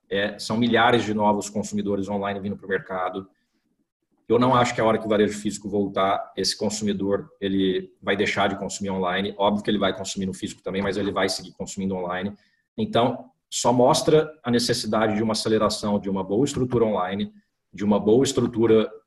É, 0.10 0.38
são 0.40 0.56
milhares 0.56 1.04
de 1.04 1.14
novos 1.14 1.50
consumidores 1.50 2.08
online 2.08 2.40
vindo 2.40 2.56
para 2.56 2.66
o 2.66 2.70
mercado. 2.70 3.28
Eu 4.28 4.40
não 4.40 4.56
acho 4.56 4.74
que 4.74 4.82
a 4.82 4.86
hora 4.86 4.98
que 4.98 5.06
o 5.06 5.10
varejo 5.10 5.38
físico 5.38 5.70
voltar, 5.70 6.32
esse 6.38 6.58
consumidor 6.58 7.30
ele 7.40 7.92
vai 8.02 8.16
deixar 8.16 8.48
de 8.48 8.58
consumir 8.58 8.90
online. 8.92 9.36
Óbvio 9.38 9.64
que 9.64 9.70
ele 9.70 9.78
vai 9.78 9.96
consumir 9.96 10.26
no 10.26 10.34
físico 10.34 10.64
também, 10.64 10.82
mas 10.82 10.98
ele 10.98 11.12
vai 11.12 11.28
seguir 11.28 11.52
consumindo 11.54 11.96
online. 11.96 12.34
Então, 12.78 13.30
só 13.50 13.72
mostra 13.74 14.32
a 14.44 14.50
necessidade 14.50 15.16
de 15.16 15.24
uma 15.24 15.34
aceleração 15.34 16.00
de 16.00 16.10
uma 16.10 16.24
boa 16.24 16.46
estrutura 16.46 16.86
online, 16.86 17.32
de 17.74 17.84
uma 17.84 18.00
boa 18.00 18.24
estrutura 18.24 18.84
é, 18.84 19.05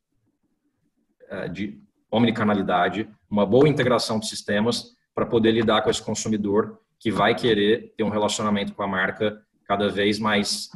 de 1.53 1.81
omnicanalidade, 2.11 3.09
uma 3.31 3.45
boa 3.45 3.69
integração 3.69 4.19
de 4.19 4.27
sistemas 4.29 4.97
para 5.15 5.27
poder 5.27 5.53
lidar 5.53 5.83
com 5.83 5.91
esse 5.91 6.03
consumidor 6.03 6.81
que 6.99 7.11
vai 7.11 7.35
querer 7.35 7.93
ter 7.97 8.05
um 8.05 8.09
relacionamento 8.09 8.75
com 8.75 8.83
a 8.83 8.87
marca 8.87 9.43
cada 9.65 9.89
vez 9.89 10.19
mais 10.19 10.71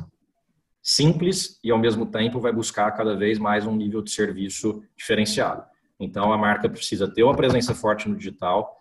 simples 0.83 1.59
e 1.63 1.71
ao 1.71 1.79
mesmo 1.79 2.07
tempo 2.07 2.41
vai 2.41 2.53
buscar 2.53 2.91
cada 2.93 3.17
vez 3.17 3.39
mais 3.39 3.67
um 3.67 3.75
nível 3.75 4.03
de 4.03 4.11
serviço 4.11 4.83
diferenciado. 4.97 5.65
Então 5.99 6.33
a 6.33 6.39
marca 6.39 6.69
precisa 6.69 7.09
ter 7.09 7.23
uma 7.23 7.37
presença 7.37 7.75
forte 7.75 8.09
no 8.09 8.17
digital, 8.17 8.77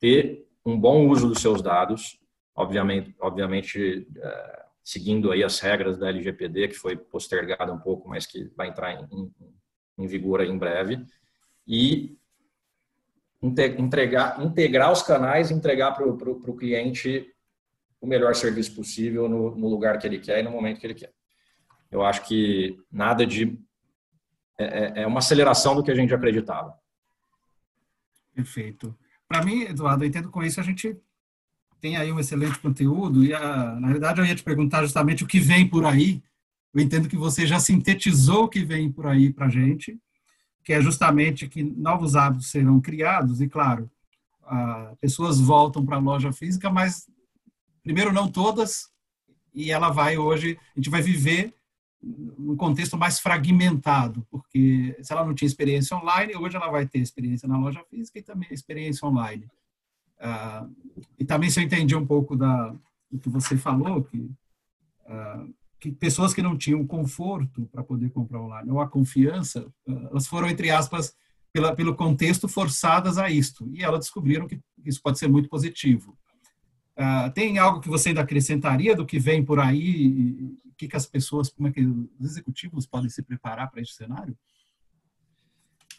ter 0.00 0.46
um 0.64 0.78
bom 0.78 1.06
uso 1.08 1.28
dos 1.28 1.40
seus 1.40 1.60
dados, 1.60 2.18
obviamente, 2.54 3.14
obviamente 3.20 4.06
é, 4.16 4.62
seguindo 4.82 5.30
aí 5.30 5.44
as 5.44 5.60
regras 5.60 5.98
da 5.98 6.08
LGPD 6.08 6.68
que 6.68 6.74
foi 6.74 6.96
postergada 6.96 7.72
um 7.72 7.78
pouco, 7.78 8.08
mas 8.08 8.26
que 8.26 8.50
vai 8.56 8.68
entrar 8.68 8.92
em, 8.92 9.04
em, 9.12 9.32
em 9.98 10.06
vigor 10.06 10.40
aí 10.40 10.48
em 10.48 10.58
breve 10.58 11.04
e 11.66 12.16
entregar, 13.42 14.40
integrar 14.40 14.92
os 14.92 15.02
canais, 15.02 15.50
entregar 15.50 15.92
para 15.92 16.06
o 16.06 16.56
cliente 16.56 17.28
o 18.00 18.06
melhor 18.06 18.34
serviço 18.34 18.74
possível 18.74 19.28
no, 19.28 19.54
no, 19.56 19.68
lugar 19.68 19.98
que 19.98 20.06
ele 20.06 20.18
quer 20.18 20.40
e 20.40 20.42
no 20.42 20.50
momento 20.50 20.80
que 20.80 20.86
ele 20.86 20.94
quer. 20.94 21.12
Eu 21.90 22.02
acho 22.02 22.26
que 22.26 22.76
nada 22.90 23.26
de. 23.26 23.58
É, 24.58 24.64
é, 24.64 25.02
é 25.02 25.06
uma 25.06 25.18
aceleração 25.18 25.74
do 25.74 25.82
que 25.82 25.90
a 25.90 25.94
gente 25.94 26.14
acreditava. 26.14 26.76
Perfeito. 28.34 28.96
Para 29.28 29.44
mim, 29.44 29.62
Eduardo, 29.62 30.04
eu 30.04 30.08
entendo 30.08 30.30
com 30.30 30.42
isso 30.42 30.60
a 30.60 30.62
gente 30.62 30.96
tem 31.80 31.96
aí 31.96 32.12
um 32.12 32.20
excelente 32.20 32.58
conteúdo 32.60 33.24
e, 33.24 33.34
a, 33.34 33.74
na 33.74 33.88
verdade, 33.88 34.20
eu 34.20 34.24
ia 34.24 34.34
te 34.34 34.42
perguntar 34.42 34.82
justamente 34.82 35.24
o 35.24 35.26
que 35.26 35.40
vem 35.40 35.68
por 35.68 35.84
aí. 35.84 36.22
Eu 36.74 36.80
entendo 36.80 37.08
que 37.08 37.16
você 37.16 37.46
já 37.46 37.60
sintetizou 37.60 38.44
o 38.44 38.48
que 38.48 38.64
vem 38.64 38.90
por 38.90 39.06
aí 39.06 39.32
para 39.32 39.46
a 39.46 39.50
gente 39.50 40.00
que 40.64 40.72
é 40.72 40.80
justamente 40.80 41.48
que 41.48 41.62
novos 41.62 42.14
hábitos 42.14 42.50
serão 42.50 42.80
criados, 42.80 43.40
e 43.40 43.48
claro, 43.48 43.90
pessoas 45.00 45.40
voltam 45.40 45.84
para 45.84 45.96
a 45.96 46.00
loja 46.00 46.32
física, 46.32 46.70
mas 46.70 47.08
primeiro 47.82 48.12
não 48.12 48.30
todas, 48.30 48.90
e 49.54 49.70
ela 49.70 49.90
vai 49.90 50.16
hoje, 50.16 50.58
a 50.74 50.78
gente 50.78 50.90
vai 50.90 51.02
viver 51.02 51.54
um 52.38 52.56
contexto 52.56 52.96
mais 52.96 53.20
fragmentado, 53.20 54.26
porque 54.30 54.96
se 55.02 55.12
ela 55.12 55.24
não 55.24 55.34
tinha 55.34 55.46
experiência 55.46 55.96
online, 55.96 56.36
hoje 56.36 56.56
ela 56.56 56.70
vai 56.70 56.86
ter 56.86 56.98
experiência 56.98 57.48
na 57.48 57.58
loja 57.58 57.82
física 57.88 58.18
e 58.18 58.22
também 58.22 58.48
experiência 58.50 59.06
online. 59.06 59.48
Ah, 60.18 60.66
e 61.18 61.24
também 61.24 61.48
se 61.48 61.60
eu 61.60 61.64
entendi 61.64 61.94
um 61.94 62.06
pouco 62.06 62.36
da, 62.36 62.74
do 63.10 63.18
que 63.20 63.28
você 63.28 63.56
falou, 63.56 64.02
que 64.02 64.28
ah, 65.06 65.46
que 65.82 65.90
pessoas 65.90 66.32
que 66.32 66.40
não 66.40 66.56
tinham 66.56 66.86
conforto 66.86 67.68
para 67.72 67.82
poder 67.82 68.08
comprar 68.10 68.40
online 68.40 68.70
ou 68.70 68.80
a 68.80 68.88
confiança, 68.88 69.66
elas 69.84 70.28
foram 70.28 70.48
entre 70.48 70.70
aspas 70.70 71.12
pela, 71.52 71.74
pelo 71.74 71.96
contexto 71.96 72.46
forçadas 72.46 73.18
a 73.18 73.28
isto 73.28 73.68
e 73.74 73.82
elas 73.82 73.98
descobriram 73.98 74.46
que 74.46 74.60
isso 74.84 75.02
pode 75.02 75.18
ser 75.18 75.26
muito 75.26 75.48
positivo. 75.48 76.16
Uh, 76.96 77.32
tem 77.34 77.58
algo 77.58 77.80
que 77.80 77.88
você 77.88 78.10
ainda 78.10 78.20
acrescentaria 78.20 78.94
do 78.94 79.04
que 79.04 79.18
vem 79.18 79.44
por 79.44 79.58
aí? 79.58 80.54
O 80.64 80.74
que, 80.76 80.86
que 80.86 80.96
as 80.96 81.04
pessoas, 81.04 81.48
como 81.50 81.66
é 81.66 81.72
que 81.72 81.84
os 81.84 82.30
executivos 82.30 82.86
podem 82.86 83.10
se 83.10 83.20
preparar 83.20 83.68
para 83.68 83.82
esse 83.82 83.94
cenário? 83.94 84.38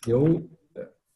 Eu, 0.07 0.49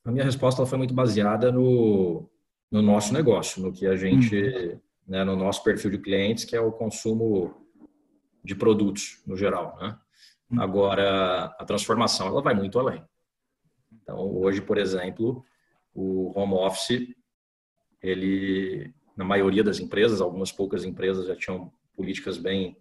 a 0.04 0.12
minha 0.12 0.26
resposta 0.26 0.66
foi 0.66 0.78
muito 0.78 0.94
baseada 0.94 1.54
no, 1.54 2.30
no 2.70 2.82
nosso 2.82 3.14
negócio, 3.14 3.62
no 3.64 3.72
que 3.72 3.88
a 3.88 3.96
gente, 3.96 4.36
hum. 4.36 4.80
né, 5.08 5.24
no 5.24 5.38
nosso 5.38 5.64
perfil 5.64 5.92
de 5.92 6.00
clientes, 6.00 6.44
que 6.44 6.56
é 6.56 6.60
o 6.60 6.70
consumo 6.70 7.66
de 8.48 8.56
produtos 8.56 9.22
no 9.28 9.36
geral, 9.36 9.78
né? 9.80 10.00
Hum. 10.50 10.62
Agora, 10.62 11.54
a 11.60 11.66
transformação 11.66 12.28
ela 12.28 12.42
vai 12.42 12.56
muito 12.56 12.80
além. 12.80 13.04
Então, 14.02 14.18
hoje, 14.18 14.62
por 14.62 14.78
exemplo, 14.78 15.44
o 15.94 16.32
home 16.34 16.54
office, 16.54 17.14
ele, 18.02 18.94
na 19.16 19.26
maioria 19.26 19.64
das 19.64 19.80
empresas, 19.80 20.22
algumas 20.22 20.52
poucas 20.52 20.86
empresas 20.86 21.28
já 21.28 21.36
tinham 21.36 21.72
políticas 21.94 22.38
bem, 22.38 22.78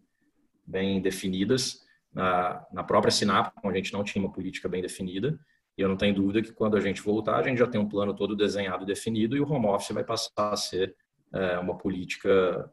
bem 0.64 1.00
definidas. 1.02 1.84
Na, 2.12 2.64
na 2.72 2.84
própria 2.84 3.10
Sinap, 3.10 3.52
a 3.64 3.74
gente 3.74 3.92
não 3.92 4.04
tinha 4.04 4.24
uma 4.24 4.32
política 4.32 4.68
bem 4.68 4.80
definida. 4.80 5.38
E 5.76 5.82
eu 5.82 5.88
não 5.88 5.96
tenho 5.96 6.14
dúvida 6.14 6.40
que 6.40 6.52
quando 6.52 6.76
a 6.76 6.80
gente 6.80 7.02
voltar, 7.02 7.40
a 7.40 7.42
gente 7.42 7.58
já 7.58 7.66
tem 7.66 7.80
um 7.80 7.88
plano 7.88 8.14
todo 8.14 8.36
desenhado 8.36 8.84
e 8.84 8.86
definido 8.86 9.36
e 9.36 9.40
o 9.40 9.50
home 9.50 9.66
office 9.66 9.90
vai 9.90 10.04
passar 10.04 10.52
a 10.52 10.56
ser 10.56 10.96
é, 11.34 11.58
uma 11.58 11.76
política 11.76 12.72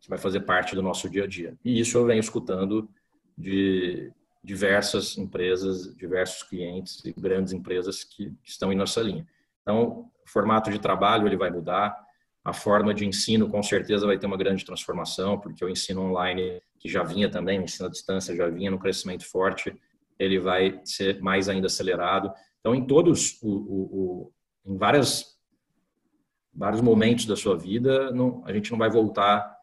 que 0.00 0.08
vai 0.08 0.18
fazer 0.18 0.40
parte 0.40 0.74
do 0.74 0.82
nosso 0.82 1.08
dia 1.08 1.24
a 1.24 1.26
dia. 1.26 1.56
E 1.64 1.78
isso 1.78 1.96
eu 1.98 2.06
venho 2.06 2.20
escutando 2.20 2.88
de 3.36 4.12
diversas 4.42 5.18
empresas, 5.18 5.94
diversos 5.94 6.42
clientes 6.42 7.04
e 7.04 7.12
grandes 7.12 7.52
empresas 7.52 8.02
que, 8.02 8.32
estão 8.42 8.72
em 8.72 8.76
nossa 8.76 9.02
linha. 9.02 9.26
Então, 9.62 10.10
o 10.24 10.30
formato 10.30 10.70
de 10.70 10.78
trabalho 10.78 11.26
ele 11.26 11.36
vai 11.36 11.50
mudar, 11.50 11.94
a 12.42 12.54
forma 12.54 12.94
de 12.94 13.06
ensino 13.06 13.50
com 13.50 13.62
certeza 13.62 14.06
vai 14.06 14.18
ter 14.18 14.26
uma 14.26 14.36
grande 14.36 14.64
transformação, 14.64 15.38
porque 15.38 15.62
o 15.62 15.68
ensino 15.68 16.02
online, 16.02 16.62
que 16.78 16.88
já 16.88 17.02
vinha 17.02 17.30
também, 17.30 17.60
o 17.60 17.62
ensino 17.62 17.86
à 17.86 17.90
distância 17.90 18.34
já 18.34 18.48
vinha 18.48 18.70
no 18.70 18.78
crescimento 18.78 19.26
forte, 19.26 19.76
ele 20.18 20.38
vai 20.38 20.80
ser 20.84 21.20
mais 21.20 21.48
ainda 21.48 21.66
acelerado. 21.66 22.32
Então, 22.60 22.74
em 22.74 22.86
todos, 22.86 23.38
o, 23.42 23.48
o, 23.48 23.82
o 23.92 24.32
em 24.64 24.76
várias, 24.76 25.38
vários 26.52 26.80
momentos 26.80 27.26
da 27.26 27.36
sua 27.36 27.56
vida, 27.56 28.10
não, 28.12 28.42
a 28.46 28.52
gente 28.52 28.70
não 28.70 28.78
vai 28.78 28.90
voltar 28.90 29.59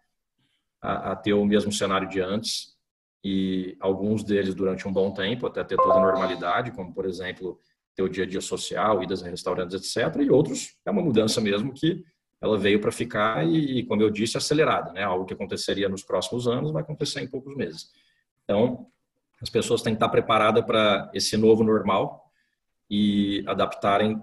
a, 0.81 1.11
a, 1.11 1.15
ter 1.15 1.33
o 1.33 1.45
mesmo 1.45 1.71
cenário 1.71 2.07
de 2.07 2.19
antes 2.19 2.75
e 3.23 3.75
alguns 3.79 4.23
deles 4.23 4.53
durante 4.53 4.87
um 4.87 4.93
bom 4.93 5.11
tempo, 5.11 5.47
até 5.47 5.63
ter 5.63 5.75
toda 5.75 5.95
a 5.95 5.99
normalidade, 5.99 6.71
como 6.71 6.93
por 6.93 7.05
exemplo 7.05 7.59
ter 7.95 8.03
o 8.03 8.09
dia 8.09 8.23
a 8.23 8.27
dia 8.27 8.41
social, 8.41 9.01
idas 9.01 9.23
a 9.23 9.29
restaurantes, 9.29 9.75
etc. 9.75 10.21
E 10.21 10.29
outros 10.29 10.77
é 10.85 10.91
uma 10.91 11.01
mudança 11.01 11.41
mesmo 11.41 11.73
que 11.73 12.03
ela 12.39 12.57
veio 12.57 12.79
para 12.79 12.91
ficar 12.91 13.45
e, 13.47 13.83
como 13.85 14.01
eu 14.03 14.11
disse, 14.11 14.37
acelerada, 14.37 14.93
né? 14.93 15.03
Algo 15.03 15.25
que 15.25 15.33
aconteceria 15.33 15.89
nos 15.89 16.03
próximos 16.03 16.47
anos 16.47 16.71
vai 16.71 16.83
acontecer 16.83 17.21
em 17.21 17.27
poucos 17.27 17.55
meses. 17.55 17.89
Então, 18.43 18.87
as 19.41 19.49
pessoas 19.49 19.81
têm 19.81 19.93
que 19.93 19.97
estar 19.97 20.09
preparadas 20.09 20.63
para 20.63 21.09
esse 21.13 21.35
novo 21.35 21.63
normal 21.63 22.31
e 22.89 23.43
adaptarem 23.47 24.21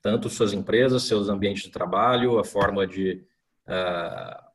tanto 0.00 0.30
suas 0.30 0.52
empresas, 0.52 1.02
seus 1.02 1.28
ambientes 1.28 1.64
de 1.64 1.70
trabalho, 1.70 2.38
a 2.38 2.44
forma 2.44 2.86
de 2.86 3.22
uh, 3.68 4.45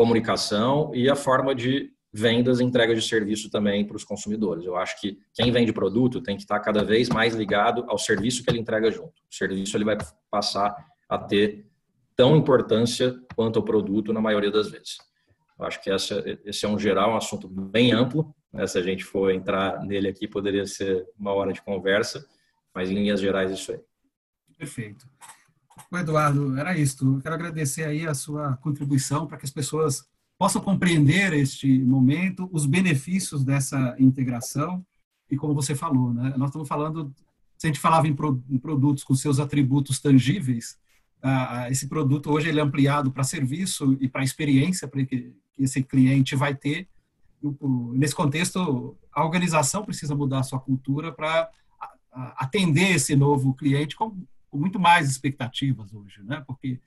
comunicação 0.00 0.90
e 0.94 1.10
a 1.10 1.14
forma 1.14 1.54
de 1.54 1.92
vendas 2.10 2.58
e 2.58 2.64
entrega 2.64 2.94
de 2.94 3.02
serviço 3.02 3.50
também 3.50 3.84
para 3.86 3.98
os 3.98 4.02
consumidores. 4.02 4.64
Eu 4.64 4.74
acho 4.74 4.98
que 4.98 5.18
quem 5.34 5.52
vende 5.52 5.74
produto 5.74 6.22
tem 6.22 6.36
que 6.36 6.42
estar 6.42 6.58
cada 6.60 6.82
vez 6.82 7.10
mais 7.10 7.34
ligado 7.34 7.84
ao 7.86 7.98
serviço 7.98 8.42
que 8.42 8.50
ele 8.50 8.58
entrega 8.58 8.90
junto. 8.90 9.12
O 9.30 9.34
serviço 9.34 9.76
ele 9.76 9.84
vai 9.84 9.98
passar 10.30 10.74
a 11.06 11.18
ter 11.18 11.66
tão 12.16 12.34
importância 12.34 13.14
quanto 13.36 13.58
o 13.58 13.62
produto 13.62 14.10
na 14.10 14.22
maioria 14.22 14.50
das 14.50 14.70
vezes. 14.70 14.96
Eu 15.58 15.66
acho 15.66 15.82
que 15.82 15.90
essa, 15.90 16.24
esse 16.46 16.64
é 16.64 16.68
um 16.70 16.78
geral, 16.78 17.10
um 17.10 17.16
assunto 17.18 17.46
bem 17.46 17.92
amplo. 17.92 18.34
Né? 18.50 18.66
Se 18.66 18.78
a 18.78 18.82
gente 18.82 19.04
for 19.04 19.30
entrar 19.30 19.84
nele 19.84 20.08
aqui, 20.08 20.26
poderia 20.26 20.66
ser 20.66 21.06
uma 21.18 21.34
hora 21.34 21.52
de 21.52 21.60
conversa, 21.60 22.26
mas 22.74 22.90
em 22.90 22.94
linhas 22.94 23.20
gerais 23.20 23.52
isso 23.52 23.70
aí. 23.72 23.80
Perfeito. 24.56 25.06
O 25.90 25.96
Eduardo, 25.98 26.56
era 26.56 26.76
isso. 26.76 27.16
Eu 27.16 27.20
quero 27.20 27.34
agradecer 27.34 27.84
aí 27.84 28.06
a 28.06 28.14
sua 28.14 28.56
contribuição 28.56 29.26
para 29.26 29.36
que 29.36 29.44
as 29.44 29.50
pessoas 29.50 30.04
possam 30.38 30.60
compreender 30.62 31.32
este 31.32 31.78
momento, 31.80 32.48
os 32.52 32.66
benefícios 32.66 33.44
dessa 33.44 33.94
integração 33.98 34.84
e 35.30 35.36
como 35.36 35.54
você 35.54 35.74
falou, 35.74 36.12
né? 36.12 36.34
Nós 36.36 36.48
estamos 36.48 36.66
falando, 36.66 37.14
se 37.56 37.66
a 37.66 37.68
gente 37.68 37.78
falava 37.78 38.08
em, 38.08 38.14
pro, 38.14 38.42
em 38.50 38.58
produtos 38.58 39.04
com 39.04 39.14
seus 39.14 39.38
atributos 39.38 40.00
tangíveis, 40.00 40.76
ah, 41.22 41.68
esse 41.70 41.86
produto 41.86 42.30
hoje 42.30 42.48
ele 42.48 42.58
é 42.58 42.62
ampliado 42.62 43.10
para 43.12 43.22
serviço 43.22 43.96
e 44.00 44.08
para 44.08 44.24
experiência 44.24 44.88
para 44.88 45.04
que, 45.04 45.34
que 45.54 45.62
esse 45.62 45.82
cliente 45.82 46.34
vai 46.34 46.54
ter. 46.54 46.88
Nesse 47.94 48.14
contexto, 48.14 48.96
a 49.12 49.24
organização 49.24 49.84
precisa 49.84 50.14
mudar 50.14 50.40
a 50.40 50.44
sua 50.44 50.58
cultura 50.58 51.12
para 51.12 51.48
atender 52.36 52.96
esse 52.96 53.14
novo 53.14 53.54
cliente 53.54 53.94
com, 53.94 54.16
com 54.50 54.58
muito 54.58 54.78
mais 54.78 55.08
expectativas 55.08 55.94
hoje, 55.94 56.22
né? 56.24 56.42
Porque 56.46 56.80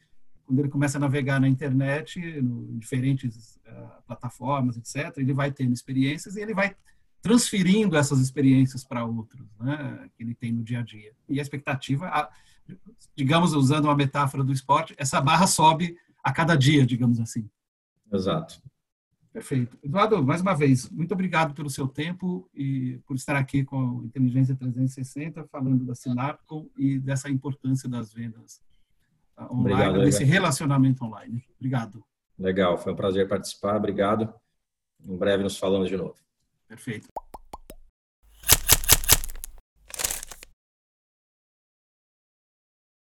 quando 0.45 0.59
ele 0.59 0.69
começa 0.69 0.97
a 0.97 1.01
navegar 1.01 1.39
na 1.39 1.47
internet, 1.47 2.19
em 2.19 2.77
diferentes 2.77 3.59
uh, 3.65 4.03
plataformas, 4.05 4.77
etc., 4.77 5.17
ele 5.17 5.33
vai 5.33 5.51
tendo 5.51 5.73
experiências 5.73 6.35
e 6.35 6.41
ele 6.41 6.53
vai 6.53 6.75
transferindo 7.21 7.95
essas 7.95 8.19
experiências 8.19 8.83
para 8.83 9.05
outros, 9.05 9.47
né, 9.57 10.09
que 10.13 10.23
ele 10.23 10.35
tem 10.35 10.51
no 10.51 10.61
dia 10.61 10.79
a 10.79 10.83
dia. 10.83 11.13
E 11.29 11.39
a 11.39 11.41
expectativa, 11.41 12.07
a, 12.07 12.29
digamos, 13.15 13.53
usando 13.53 13.85
uma 13.85 13.95
metáfora 13.95 14.43
do 14.43 14.51
esporte, 14.51 14.93
essa 14.97 15.21
barra 15.21 15.47
sobe 15.47 15.97
a 16.21 16.33
cada 16.33 16.55
dia, 16.55 16.85
digamos 16.85 17.21
assim. 17.21 17.49
Exato. 18.11 18.61
Perfeito. 19.33 19.75
Eduardo, 19.83 20.23
mais 20.23 20.41
uma 20.41 20.53
vez, 20.53 20.87
muito 20.91 21.11
obrigado 21.11 21.55
pelo 21.55 21.67
seu 21.67 21.87
tempo 21.87 22.47
e 22.53 22.99
por 23.07 23.15
estar 23.15 23.35
aqui 23.35 23.65
com 23.65 24.01
a 24.01 24.05
Inteligência 24.05 24.55
360, 24.55 25.43
falando 25.45 25.83
da 25.83 25.95
Sinapcom 25.95 26.69
e 26.77 26.99
dessa 26.99 27.31
importância 27.31 27.89
das 27.89 28.13
vendas 28.13 28.61
online, 29.51 29.73
obrigado, 29.73 30.01
desse 30.03 30.19
legal. 30.19 30.33
relacionamento 30.33 31.03
online. 31.03 31.43
Obrigado. 31.57 32.05
Legal, 32.37 32.77
foi 32.77 32.93
um 32.93 32.95
prazer 32.95 33.27
participar, 33.27 33.75
obrigado. 33.75 34.31
Em 35.03 35.17
breve 35.17 35.41
nos 35.41 35.57
falamos 35.57 35.89
de 35.89 35.97
novo. 35.97 36.15
Perfeito. 36.67 37.07